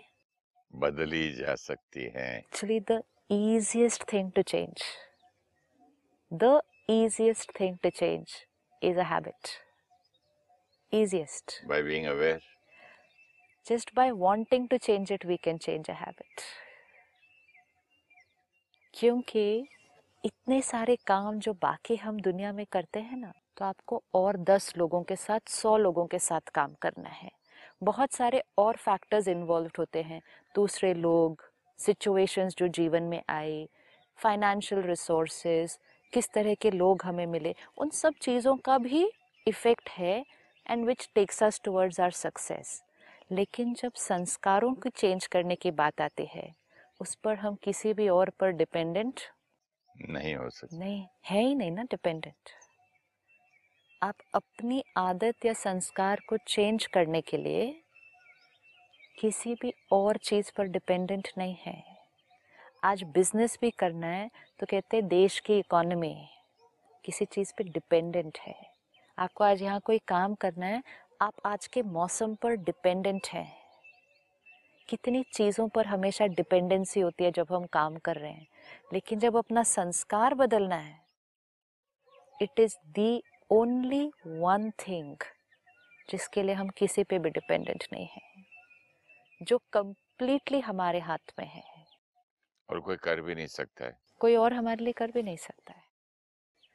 बदली 0.74 1.32
जा 1.34 1.54
सकती 1.54 2.04
हैं। 2.16 2.36
Actually 2.38 2.80
the 2.90 3.02
easiest 3.30 4.12
thing 4.12 4.30
to 4.32 4.42
change 4.42 4.82
the 6.30 6.60
easiest 6.90 7.52
thing 7.60 7.76
to 7.82 7.90
change 7.90 8.34
is 8.82 8.98
a 8.98 9.02
habit 9.04 9.48
easiest 10.92 11.60
by 11.66 11.82
being 11.82 12.06
aware 12.06 12.40
just 13.66 13.94
by 13.96 14.10
wanting 14.16 14.68
to 14.68 14.76
change 14.78 15.12
it 15.12 15.26
we 15.26 15.36
can 15.36 15.58
change 15.58 15.90
a 15.90 15.94
habit 15.94 16.40
क्योंकि 18.94 19.64
इतने 20.24 20.60
सारे 20.62 20.96
काम 21.06 21.38
जो 21.38 21.52
बाकी 21.52 21.96
हम 21.96 22.20
दुनिया 22.20 22.52
में 22.52 22.64
करते 22.72 23.00
हैं 23.00 23.16
ना 23.16 23.32
तो 23.56 23.64
आपको 23.64 24.02
और 24.14 24.36
दस 24.36 24.72
लोगों 24.78 25.02
के 25.02 25.16
साथ, 25.16 25.40
सौ 25.48 25.76
लोगों 25.76 26.06
के 26.06 26.18
साथ 26.18 26.50
काम 26.54 26.74
करना 26.82 27.08
है। 27.08 27.30
बहुत 27.82 28.12
सारे 28.12 28.42
और 28.58 28.76
फैक्टर्स 28.76 29.28
इन्वॉल्व 29.28 29.70
होते 29.78 30.02
हैं। 30.02 30.20
दूसरे 30.54 30.92
लोग 30.94 31.42
सिचुएशंस 31.78 32.54
जो 32.58 32.68
जीवन 32.68 33.02
में 33.02 33.22
आए 33.28 33.66
फाइनेंशियल 34.18 34.82
रिसोर्सेज 34.82 35.78
किस 36.12 36.32
तरह 36.32 36.54
के 36.54 36.70
लोग 36.70 37.02
हमें 37.04 37.26
मिले, 37.26 37.54
उन 37.78 37.90
सब 37.90 38.14
चीज़ों 38.22 38.56
का 38.56 38.78
भी 38.78 39.10
इफ़ेक्ट 39.46 39.88
है 39.88 40.24
and 40.66 40.86
which 40.86 41.08
takes 41.14 41.42
us 41.42 41.60
towards 41.64 42.00
our 42.00 42.10
success 42.10 42.82
लेकिन 43.32 43.74
जब 43.74 43.92
संस्कारों 43.96 44.72
को 44.74 44.88
चेंज 44.88 45.26
करने 45.26 45.54
की 45.54 45.70
बात 45.72 46.00
आती 46.00 46.28
है 46.34 46.50
उस 47.00 47.14
पर 47.14 47.36
हम 47.36 47.54
किसी 47.64 47.92
भी 47.94 48.08
और 48.08 48.30
पर 48.30 48.50
डिपेंडेंट 48.52 49.20
नहीं 50.10 50.34
हो 50.34 50.48
सकते। 50.50 50.76
नहीं 50.78 51.04
है 51.26 51.40
ही 51.40 51.54
नहीं 51.54 51.70
ना 51.70 51.82
डिपेंडेंट 51.82 52.50
आप 54.02 54.14
अपनी 54.34 54.82
आदत 54.96 55.44
या 55.46 55.52
संस्कार 55.52 56.20
को 56.28 56.36
चेंज 56.48 56.86
करने 56.86 57.20
के 57.20 57.36
लिए 57.36 57.72
किसी 59.18 59.54
भी 59.54 59.72
और 59.92 60.16
चीज़ 60.18 60.50
पर 60.56 60.66
डिपेंडेंट 60.68 61.28
नहीं 61.38 61.56
है। 61.60 61.82
आज 62.84 63.02
बिज़नेस 63.14 63.58
भी 63.60 63.70
करना 63.70 64.06
है 64.06 64.30
तो 64.60 64.66
कहते 64.66 64.96
हैं 64.96 65.06
देश 65.08 65.38
की 65.40 65.58
इकोनॉमी 65.58 66.14
किसी 67.04 67.24
चीज़ 67.24 67.52
पे 67.58 67.64
डिपेंडेंट 67.64 68.38
है। 68.38 68.54
आपको 69.18 69.44
आज 69.44 69.62
यहाँ 69.62 69.80
कोई 69.80 69.98
काम 70.08 70.34
करना 70.34 70.66
है 70.66 70.82
आप 71.22 71.46
आज 71.46 71.66
के 71.66 71.82
मौसम 71.82 72.34
पर 72.34 72.54
डिपेंडेंट 72.58 73.26
हैं। 73.26 73.59
कितनी 74.90 75.22
चीज़ों 75.22 75.68
पर 75.68 75.86
हमेशा 75.86 76.26
डिपेंडेंसी 76.26 77.00
होती 77.00 77.24
है 77.24 77.30
जब 77.30 77.46
हम 77.52 77.66
काम 77.66 77.96
कर 77.96 78.16
रहे 78.16 78.32
हैं। 78.32 78.46
लेकिन 78.92 79.18
जब 79.18 79.36
अपना 79.36 79.62
संस्कार 79.62 80.34
बदलना 80.34 80.76
है 80.76 81.00
it 82.42 82.60
is 82.60 82.76
the 82.86 83.22
only 83.50 84.12
one 84.26 84.70
thing 84.70 85.16
जिसके 86.10 86.42
लिए 86.42 86.54
हम 86.54 86.68
किसी 86.68 87.04
पे 87.04 87.18
भी 87.18 87.30
डिपेंडेंट 87.30 87.84
नहीं 87.92 88.06
हैं 88.06 88.46
जो 89.42 89.58
कंप्लीटली 89.72 90.60
हमारे 90.60 90.98
हाथ 90.98 91.32
में 91.38 91.46
है। 91.46 91.86
और 92.70 92.80
कोई 92.80 92.96
कर 92.96 93.20
भी 93.20 93.34
नहीं 93.34 93.46
सकता 93.46 93.84
है। 93.84 93.98
कोई 94.20 94.36
और 94.36 94.52
हमारे 94.52 94.84
लिए 94.84 94.92
कर 94.92 95.10
भी 95.10 95.22
नहीं 95.22 95.36
सकता 95.36 95.72
है। 95.72 95.82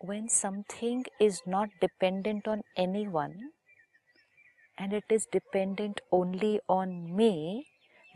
When 0.06 0.26
something 0.30 1.04
is 1.22 1.34
not 1.50 1.70
dependent 1.84 2.48
on 2.48 2.62
anyone 2.80 3.36
and 4.82 4.94
it 4.94 5.14
is 5.14 5.22
dependent 5.36 5.96
only 6.14 6.60
on 6.72 7.18
me 7.22 7.62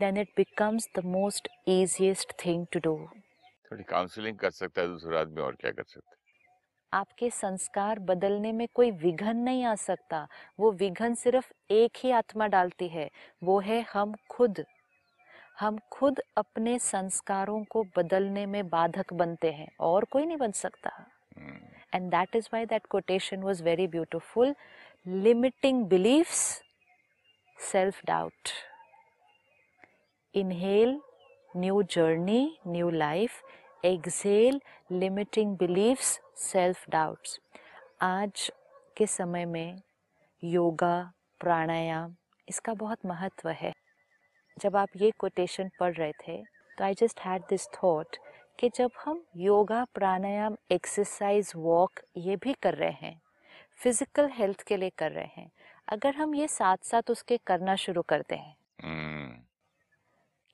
then 0.02 0.16
it 0.16 0.28
becomes 0.40 0.84
the 0.98 1.06
most 1.16 1.48
easiest 1.68 2.28
thing 2.28 2.66
to 2.76 2.80
do. 2.80 3.06
थोड़ी 3.72 3.84
काउंसलिंग 3.84 4.38
कर 4.38 4.50
सकता 4.50 4.82
है 4.82 4.88
दूसरा 4.88 5.20
आदमी 5.20 5.42
और 5.42 5.54
क्या 5.54 5.70
कर 5.70 5.82
सकता 5.82 6.10
है? 6.10 6.20
आपके 6.94 7.30
संस्कार 7.30 7.98
बदलने 7.98 8.52
में 8.52 8.68
कोई 8.74 8.90
विघन 8.90 9.36
नहीं 9.36 9.64
आ 9.64 9.74
सकता। 9.74 10.28
वो 10.60 10.72
विघन 10.72 11.14
सिर्फ़ 11.14 11.52
एक 11.70 11.92
ही 11.96 12.10
आत्मा 12.10 12.46
डालती 12.46 12.88
है। 12.88 13.10
वो 13.42 13.60
है 13.60 13.86
हम 13.92 14.14
खुद। 14.30 14.64
हम 15.60 15.78
खुद 15.92 16.20
अपने 16.36 16.78
संस्कारों 16.78 17.64
को 17.64 17.84
बदलने 17.96 18.46
में 18.46 18.68
बाधक 18.68 19.12
बनते 19.12 19.52
हैं 19.52 19.68
और 19.80 20.04
कोई 20.04 20.26
नहीं 20.26 20.36
बन 20.36 20.52
सकता। 20.52 21.06
And 21.94 22.10
that 22.10 22.36
is 22.36 22.48
why 22.54 22.66
why 22.66 22.86
quotation 22.86 23.42
was 23.42 23.64
very 23.64 23.86
beautiful 23.86 24.54
limiting 25.06 25.90
limiting 25.90 26.24
self 27.58 28.00
doubt 28.04 28.50
inhale, 30.34 30.98
new 31.54 31.82
journey, 31.84 32.58
new 32.64 32.90
life. 32.90 33.42
Exhale, 33.84 34.60
limiting 34.90 35.56
beliefs 35.56 36.18
self 36.36 36.84
doubts 36.92 37.38
आज 38.02 38.50
के 38.96 39.06
समय 39.06 39.44
में 39.46 39.80
योगा 40.42 41.12
प्राणायाम 41.40 42.14
इसका 42.48 42.74
बहुत 42.74 43.06
महत्व 43.06 43.48
है। 43.50 43.72
जब 44.56 44.76
आप 44.76 44.88
ये 44.96 45.10
कोटेशन 45.18 45.70
पढ़ 45.80 45.94
रहे 45.94 46.12
थे 46.22 46.36
तो 46.78 46.84
I 46.84 46.94
just 46.94 47.20
had 47.20 47.42
this 47.50 47.66
thought 47.74 48.16
कि 48.58 48.70
जब 48.76 48.90
हम 49.04 49.22
योगा 49.36 49.84
प्राणायाम 49.94 50.56
एक्सरसाइज 50.72 51.52
वॉक 51.56 52.00
ये 52.16 52.36
भी 52.36 52.54
कर 52.62 52.74
रहे 52.74 52.90
हैं 53.00 53.20
फ़िज़िकल 53.82 54.30
हेल्थ 54.32 54.62
के 54.68 54.76
लिए 54.76 54.90
कर 54.98 55.12
रहे 55.12 55.28
हैं, 55.36 55.50
अगर 55.88 56.14
हम 56.16 56.34
ये 56.34 56.48
साथ 56.48 56.84
साथ 56.84 57.10
उसके 57.10 57.38
करना 57.46 57.76
शुरू 57.76 58.02
करते 58.08 58.34
हैं 58.34 58.56
हम्म 58.82 59.49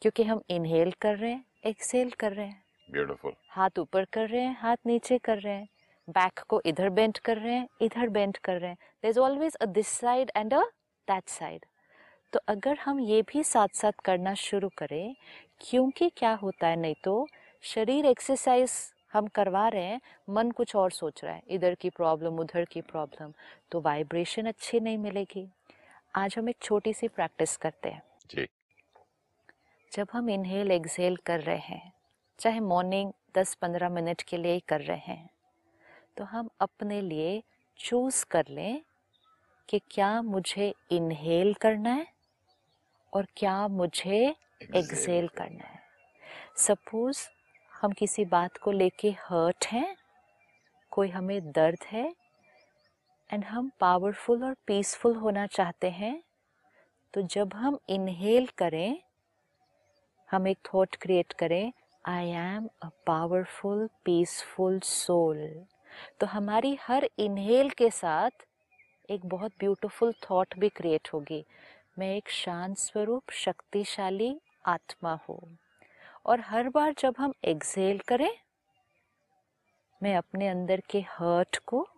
क्योंकि 0.02 0.22
हम 0.22 0.40
इनहेल 0.50 0.92
कर 1.00 1.16
रहे 1.16 1.30
हैं 1.30 1.44
एक्सेल 1.66 2.10
कर 2.10 2.32
रहे 2.32 2.46
हैं। 2.46 2.62
ब्यूटीफुल 2.88 3.32
हाथ 3.50 3.78
ऊपर 3.78 4.04
कर 4.04 4.28
रहे 4.28 4.40
हैं 4.40 4.56
हाथ 4.60 4.76
नीचे 4.86 5.18
कर 5.18 5.38
रहे 5.38 5.54
हैं। 5.54 5.68
बैक 6.08 6.40
को 6.48 6.60
इधर 6.66 6.90
बेंड 6.90 7.18
कर 7.18 7.36
रहे 7.36 7.54
हैं 7.54 7.68
इधर 7.80 8.08
बेंड 8.08 8.36
कर 8.36 8.60
रहे 8.60 8.70
हैं। 8.70 8.76
There 9.02 9.10
is 9.10 9.18
always 9.18 9.54
a 9.54 9.66
this 9.66 9.88
side 9.88 10.30
and 10.36 10.54
a 10.54 10.62
that 11.08 11.28
side 11.28 11.64
तो 12.32 12.40
अगर 12.48 12.78
हम 12.78 13.00
ये 13.00 13.22
भी 13.22 13.42
साथ 13.44 13.68
साथ 13.74 13.92
करना 14.04 14.34
शुरू 14.34 14.68
करें 14.78 15.14
क्योंकि 15.60 16.08
क्या 16.16 16.32
होता 16.34 16.68
है 16.68 16.76
नहीं 16.76 16.94
तो 17.04 17.26
शरीर 17.64 18.06
एक्सरसाइज 18.06 18.72
हम 19.12 19.26
करवा 19.26 19.68
रहे 19.68 19.84
हैं 19.84 20.00
मन 20.30 20.50
कुछ 20.50 20.74
और 20.76 20.90
सोच 20.90 21.22
रहा 21.24 21.34
है। 21.34 21.42
इधर 21.48 21.74
की 21.74 21.90
प्रॉब्लम 21.90 22.38
उधर 22.38 22.64
की 22.64 22.80
प्रॉब्लम 22.80 23.32
तो 23.72 23.80
वाइब्रेशन 23.80 24.46
अच्छी 24.46 24.80
नहीं 24.80 24.98
मिलेगी। 24.98 25.46
आज 26.14 26.34
हम 26.38 26.48
एक 26.48 26.56
छोटी 26.62 26.92
सी 26.92 27.08
प्रैक्टिस 27.08 27.56
करते 27.56 27.88
हैं। 27.88 28.02
जी। 28.30 28.46
जब 29.92 30.08
हम 30.12 30.30
इनहेल 30.30 30.70
एक्सहेल 30.72 31.16
कर 31.16 31.40
रहे 31.40 31.56
हैं 31.56 31.92
चाहे 32.38 32.60
मॉर्निंग 32.60 33.12
10-15 33.38 33.90
मिनट 33.90 34.22
के 34.22 34.36
लिए 34.36 34.52
ही 34.52 34.60
कर 34.60 34.80
रहे 34.80 34.98
हैं 34.98 35.30
तो 36.16 36.24
हम 36.24 36.48
अपने 36.60 37.00
लिए 37.00 37.42
चूज़ 37.78 38.24
कर 38.30 38.44
लें 38.48 38.82
कि 39.68 39.78
क्या 39.90 40.22
मुझे 40.22 40.74
इनहेल 40.90 41.54
करना 41.54 41.90
है 41.90 42.06
और 43.12 43.26
क्या 43.36 43.68
मुझे 43.68 44.34
एक्सहेल 44.76 45.28
करना 45.28 45.64
है। 45.64 45.80
सपोज़ 46.56 47.28
हम 47.82 47.92
किसी 47.92 48.24
बात 48.24 48.56
को 48.56 48.70
लेके 48.70 49.10
हर्ट 49.10 49.66
हैं 49.66 49.96
कोई 50.90 51.08
हमें 51.08 51.52
दर्द 51.52 51.78
है 51.84 52.14
एंड 53.30 53.44
हम 53.44 53.70
पावरफुल 53.80 54.44
और 54.44 54.56
पीसफुल 54.66 55.16
होना 55.16 55.46
चाहते 55.46 55.90
हैं 55.90 56.22
तो 57.14 57.22
जब 57.22 57.54
हम 57.54 57.78
इनहेल 57.88 58.46
करें 58.46 59.02
हम 60.30 60.48
एक 60.48 60.58
थॉट 60.74 60.96
क्रिएट 60.96 61.32
करें 61.32 61.72
I 62.04 62.28
am 62.28 62.68
a 62.82 62.88
powerful 63.06 63.88
peaceful 64.04 64.80
soul 64.80 65.64
तो 66.20 66.26
हमारी 66.26 66.78
हर 66.82 67.08
इनहेल 67.18 67.70
के 67.70 67.90
साथ 67.90 68.30
एक 69.10 69.26
बहुत 69.26 69.52
ब्यूटीफुल 69.58 70.12
थॉट 70.12 70.58
भी 70.58 70.68
क्रिएट 70.68 71.08
होगी। 71.12 71.44
मैं 71.98 72.16
एक 72.16 72.28
शांत 72.28 72.78
स्वरूप, 72.78 73.30
शक्तिशाली 73.30 74.40
आत्मा 74.66 75.18
हूँ। 75.28 75.58
और 76.26 76.40
हर 76.40 76.68
बार 76.68 76.94
जब 76.98 77.14
हम 77.18 77.32
एक्सेल 77.44 77.98
करें, 77.98 78.30
मैं 80.02 80.16
अपने 80.16 80.48
अंदर 80.48 80.82
के 80.90 81.00
हर्ट 81.00 81.58
को 81.66 81.88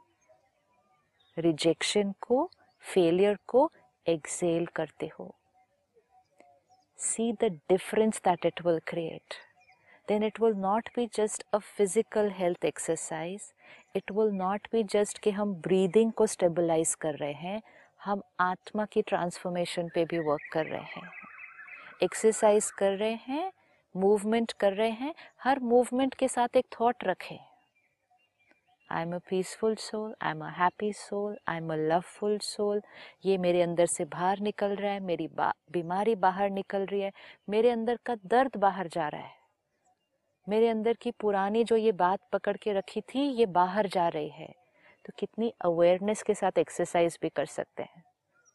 रिजेक्शन 1.37 2.15
को 2.21 2.51
फेलियर 2.85 3.39
को 3.49 3.71
एक्सेल 4.07 4.67
करते 4.67 5.11
हो। 5.19 5.35
See 6.99 7.33
the 7.33 7.45
difference 7.45 8.19
that 8.19 8.47
it 8.47 8.67
will 8.67 8.81
create 8.87 9.35
then 10.11 10.23
it 10.23 10.39
will 10.39 10.57
not 10.57 10.83
be 10.99 11.09
just 11.09 11.43
a 11.55 11.61
physical 11.61 12.31
health 12.41 12.65
exercise. 12.65 13.43
It 13.97 14.15
will 14.17 14.33
not 14.41 14.61
be 14.75 14.85
just 14.97 15.19
कि 15.19 15.31
हम 15.31 15.63
breathing 15.67 16.13
को 16.13 16.27
stabilize 16.27 16.95
कर 16.95 17.15
रहे 17.15 17.33
हैं, 17.33 17.63
हम 18.05 18.23
आत्मा 18.41 18.85
की 18.85 19.03
ट्रांसफॉर्मेशन 19.03 19.89
पे 19.95 20.05
भी 20.05 20.19
वर्क 20.19 20.53
कर 20.53 20.67
रहे 20.67 20.81
हैं। 20.81 21.11
एक्सरसाइज 22.03 22.71
कर 22.71 22.93
रहे 22.93 23.19
हैं 23.27 23.53
मूवमेंट 23.97 24.53
कर 24.53 24.73
रहे 24.73 24.91
हैं, 24.91 25.15
हर 25.43 25.61
मूवमेंट 25.61 26.15
के 26.15 26.29
साथ 26.29 26.49
एक 26.57 26.67
थॉट 26.81 27.05
रखें। 27.05 27.48
I 28.91 29.03
am 29.03 29.15
a 29.15 29.19
peaceful 29.29 29.75
soul 29.77 30.15
I 30.23 30.31
am 30.31 30.45
a 30.45 30.49
happy 30.59 30.93
soul 30.93 31.37
I 31.49 31.57
am 31.57 31.73
a 31.73 31.77
loveful 31.77 32.39
soul 32.43 32.81
ये 33.25 33.37
मेरे 33.39 33.63
अंदर 33.63 33.87
से 33.87 34.05
बाहर 34.05 34.41
निकल 34.41 34.75
रहा 34.77 34.93
है 34.93 35.01
मेरी 35.01 35.27
बा, 35.29 35.53
बीमारी 35.73 36.15
बाहर 36.17 36.51
निकल 36.51 36.87
रही 36.87 37.01
है 37.01 37.13
मेरे 37.49 37.71
अंदर 37.71 37.99
का 38.07 38.15
दर्द 38.27 38.57
बाहर 38.57 38.89
जा 38.89 39.09
रहा 39.09 39.23
है। 39.23 39.37
मेरे 40.47 40.69
अंदर 40.69 40.97
की 41.03 41.11
पुरानी 41.21 41.65
जो 41.65 41.77
ये 41.77 41.93
बात 41.95 42.21
पकड़ 42.33 42.57
के 42.57 42.73
रखी 42.73 43.01
थी 43.01 43.29
ये 43.31 43.47
बाहर 43.55 43.87
जा 43.89 44.07
रही 44.09 44.29
है। 44.29 44.53
तो 45.05 45.13
कितनी 45.19 45.53
अवेयरनेस 45.65 46.23
के 46.23 46.35
साथ 46.35 46.59
एक्सरसाइज 46.59 47.19
भी 47.23 47.29
कर 47.29 47.47
सकते 47.47 47.83
हैं। 47.83 48.03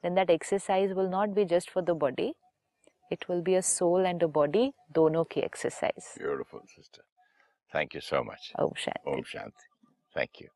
Then 0.04 0.16
that 0.16 0.30
exercise 0.30 0.92
will 0.92 1.08
not 1.10 1.30
be 1.30 1.46
just 1.46 1.72
for 1.72 1.84
the 1.84 1.98
body 2.00 2.34
it 3.12 3.26
will 3.30 3.42
be 3.42 3.56
a 3.56 3.62
soul 3.68 4.06
and 4.06 4.24
a 4.24 4.28
body 4.40 4.72
दोनों 4.94 5.24
की 5.24 5.42
exercise 5.42 6.14
beautiful 6.20 6.62
sister 6.68 7.04
thank 7.72 7.96
you 7.96 8.02
so 8.02 8.24
much 8.24 8.52
Om 8.62 8.74
Shanti. 8.78 9.12
Om 9.12 9.22
Shanti. 9.28 9.72
Thank 10.14 10.40
you. 10.40 10.50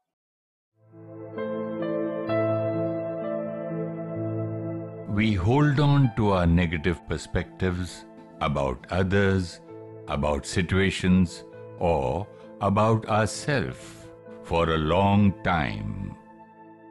We 5.10 5.34
hold 5.34 5.80
on 5.80 6.12
to 6.16 6.32
our 6.32 6.46
negative 6.46 7.00
perspectives 7.08 8.06
about 8.40 8.86
others, 8.92 9.62
about 10.08 10.46
situations, 10.46 11.44
or 11.80 12.28
about 12.62 13.08
ourselves 13.08 14.10
for 14.44 14.70
a 14.70 14.78
long 14.78 15.34
time. 15.44 16.16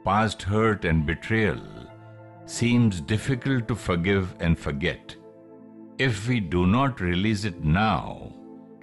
Past 0.04 0.42
hurt 0.42 0.84
and 0.84 1.06
betrayal 1.06 1.62
seems 2.46 3.00
difficult 3.00 3.68
to 3.68 3.74
forgive 3.76 4.34
and 4.40 4.58
forget. 4.58 5.14
If 5.98 6.28
we 6.28 6.40
do 6.40 6.66
not 6.66 7.00
release 7.00 7.44
it 7.44 7.64
now, 7.64 8.32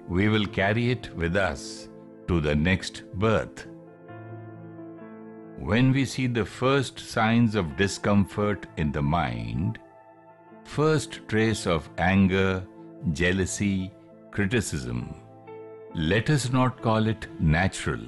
we 0.08 0.28
will 0.28 0.46
carry 0.46 0.90
it 0.90 1.14
with 1.16 1.36
us 1.36 1.88
to 2.28 2.40
the 2.40 2.54
next 2.54 3.04
birth. 3.14 3.66
When 5.58 5.92
we 5.92 6.04
see 6.04 6.26
the 6.26 6.44
first 6.44 6.98
signs 6.98 7.54
of 7.54 7.76
discomfort 7.76 8.66
in 8.76 8.90
the 8.90 9.02
mind, 9.02 9.78
first 10.64 11.26
trace 11.28 11.66
of 11.66 11.88
anger, 11.96 12.66
jealousy, 13.12 13.92
criticism, 14.32 15.14
let 15.94 16.28
us 16.28 16.52
not 16.52 16.82
call 16.82 17.06
it 17.06 17.28
natural. 17.40 18.00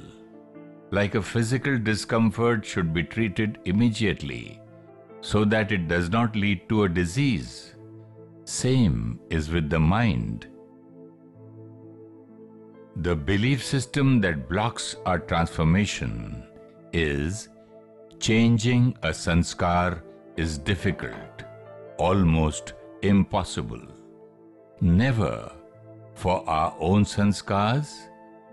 Like 0.90 1.14
a 1.14 1.22
physical 1.22 1.78
discomfort 1.78 2.64
should 2.64 2.92
be 2.92 3.04
treated 3.04 3.58
immediately 3.64 4.60
so 5.20 5.44
that 5.44 5.72
it 5.72 5.88
does 5.88 6.10
not 6.10 6.36
lead 6.36 6.68
to 6.68 6.84
a 6.84 6.88
disease. 6.88 7.74
Same 8.44 9.20
is 9.30 9.50
with 9.50 9.70
the 9.70 9.78
mind. 9.78 10.46
The 12.96 13.14
belief 13.14 13.64
system 13.64 14.20
that 14.22 14.48
blocks 14.48 14.96
our 15.04 15.18
transformation 15.18 16.42
is 16.96 17.48
changing 18.18 18.96
a 19.02 19.08
sanskar 19.08 20.00
is 20.36 20.56
difficult, 20.56 21.44
almost 21.98 22.72
impossible. 23.02 23.82
Never 24.80 25.52
for 26.14 26.42
our 26.48 26.74
own 26.80 27.04
sanskars 27.04 27.92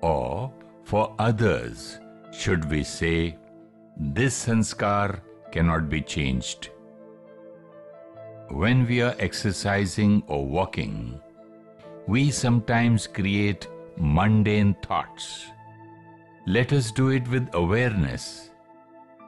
or 0.02 0.52
for 0.84 1.16
others 1.20 2.00
should 2.34 2.70
we 2.70 2.84
say, 2.84 3.38
this 3.96 4.46
sanskar 4.46 5.22
cannot 5.54 5.90
be 5.90 6.02
changed. 6.02 6.70
When 8.50 8.86
we 8.86 9.02
are 9.02 9.16
exercising 9.20 10.22
or 10.28 10.46
walking, 10.46 11.22
we 12.08 12.30
sometimes 12.30 13.08
create 13.08 13.68
mundane 13.96 14.76
thoughts. 14.86 15.53
Let 16.46 16.74
us 16.74 16.92
do 16.92 17.08
it 17.08 17.26
with 17.30 17.50
awareness. 17.54 18.52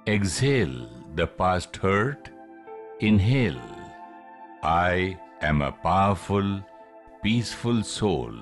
Exhale 0.06 0.90
the 1.16 1.26
past 1.26 1.78
hurt. 1.78 2.30
Inhale. 3.00 3.62
I 4.62 5.18
am 5.42 5.62
a 5.62 5.72
powerful, 5.72 6.62
peaceful 7.24 7.84
soul 7.84 8.34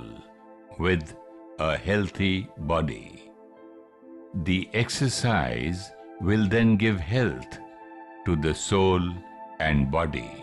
with 0.80 1.16
a 1.60 1.78
healthy 1.78 2.50
body. 2.58 3.32
The 4.44 4.68
exercise 4.74 5.92
will 6.20 6.48
then 6.48 6.76
give 6.76 7.00
health 7.00 7.60
to 8.26 8.36
the 8.36 8.56
soul 8.56 9.02
and 9.60 9.92
body. 9.92 10.43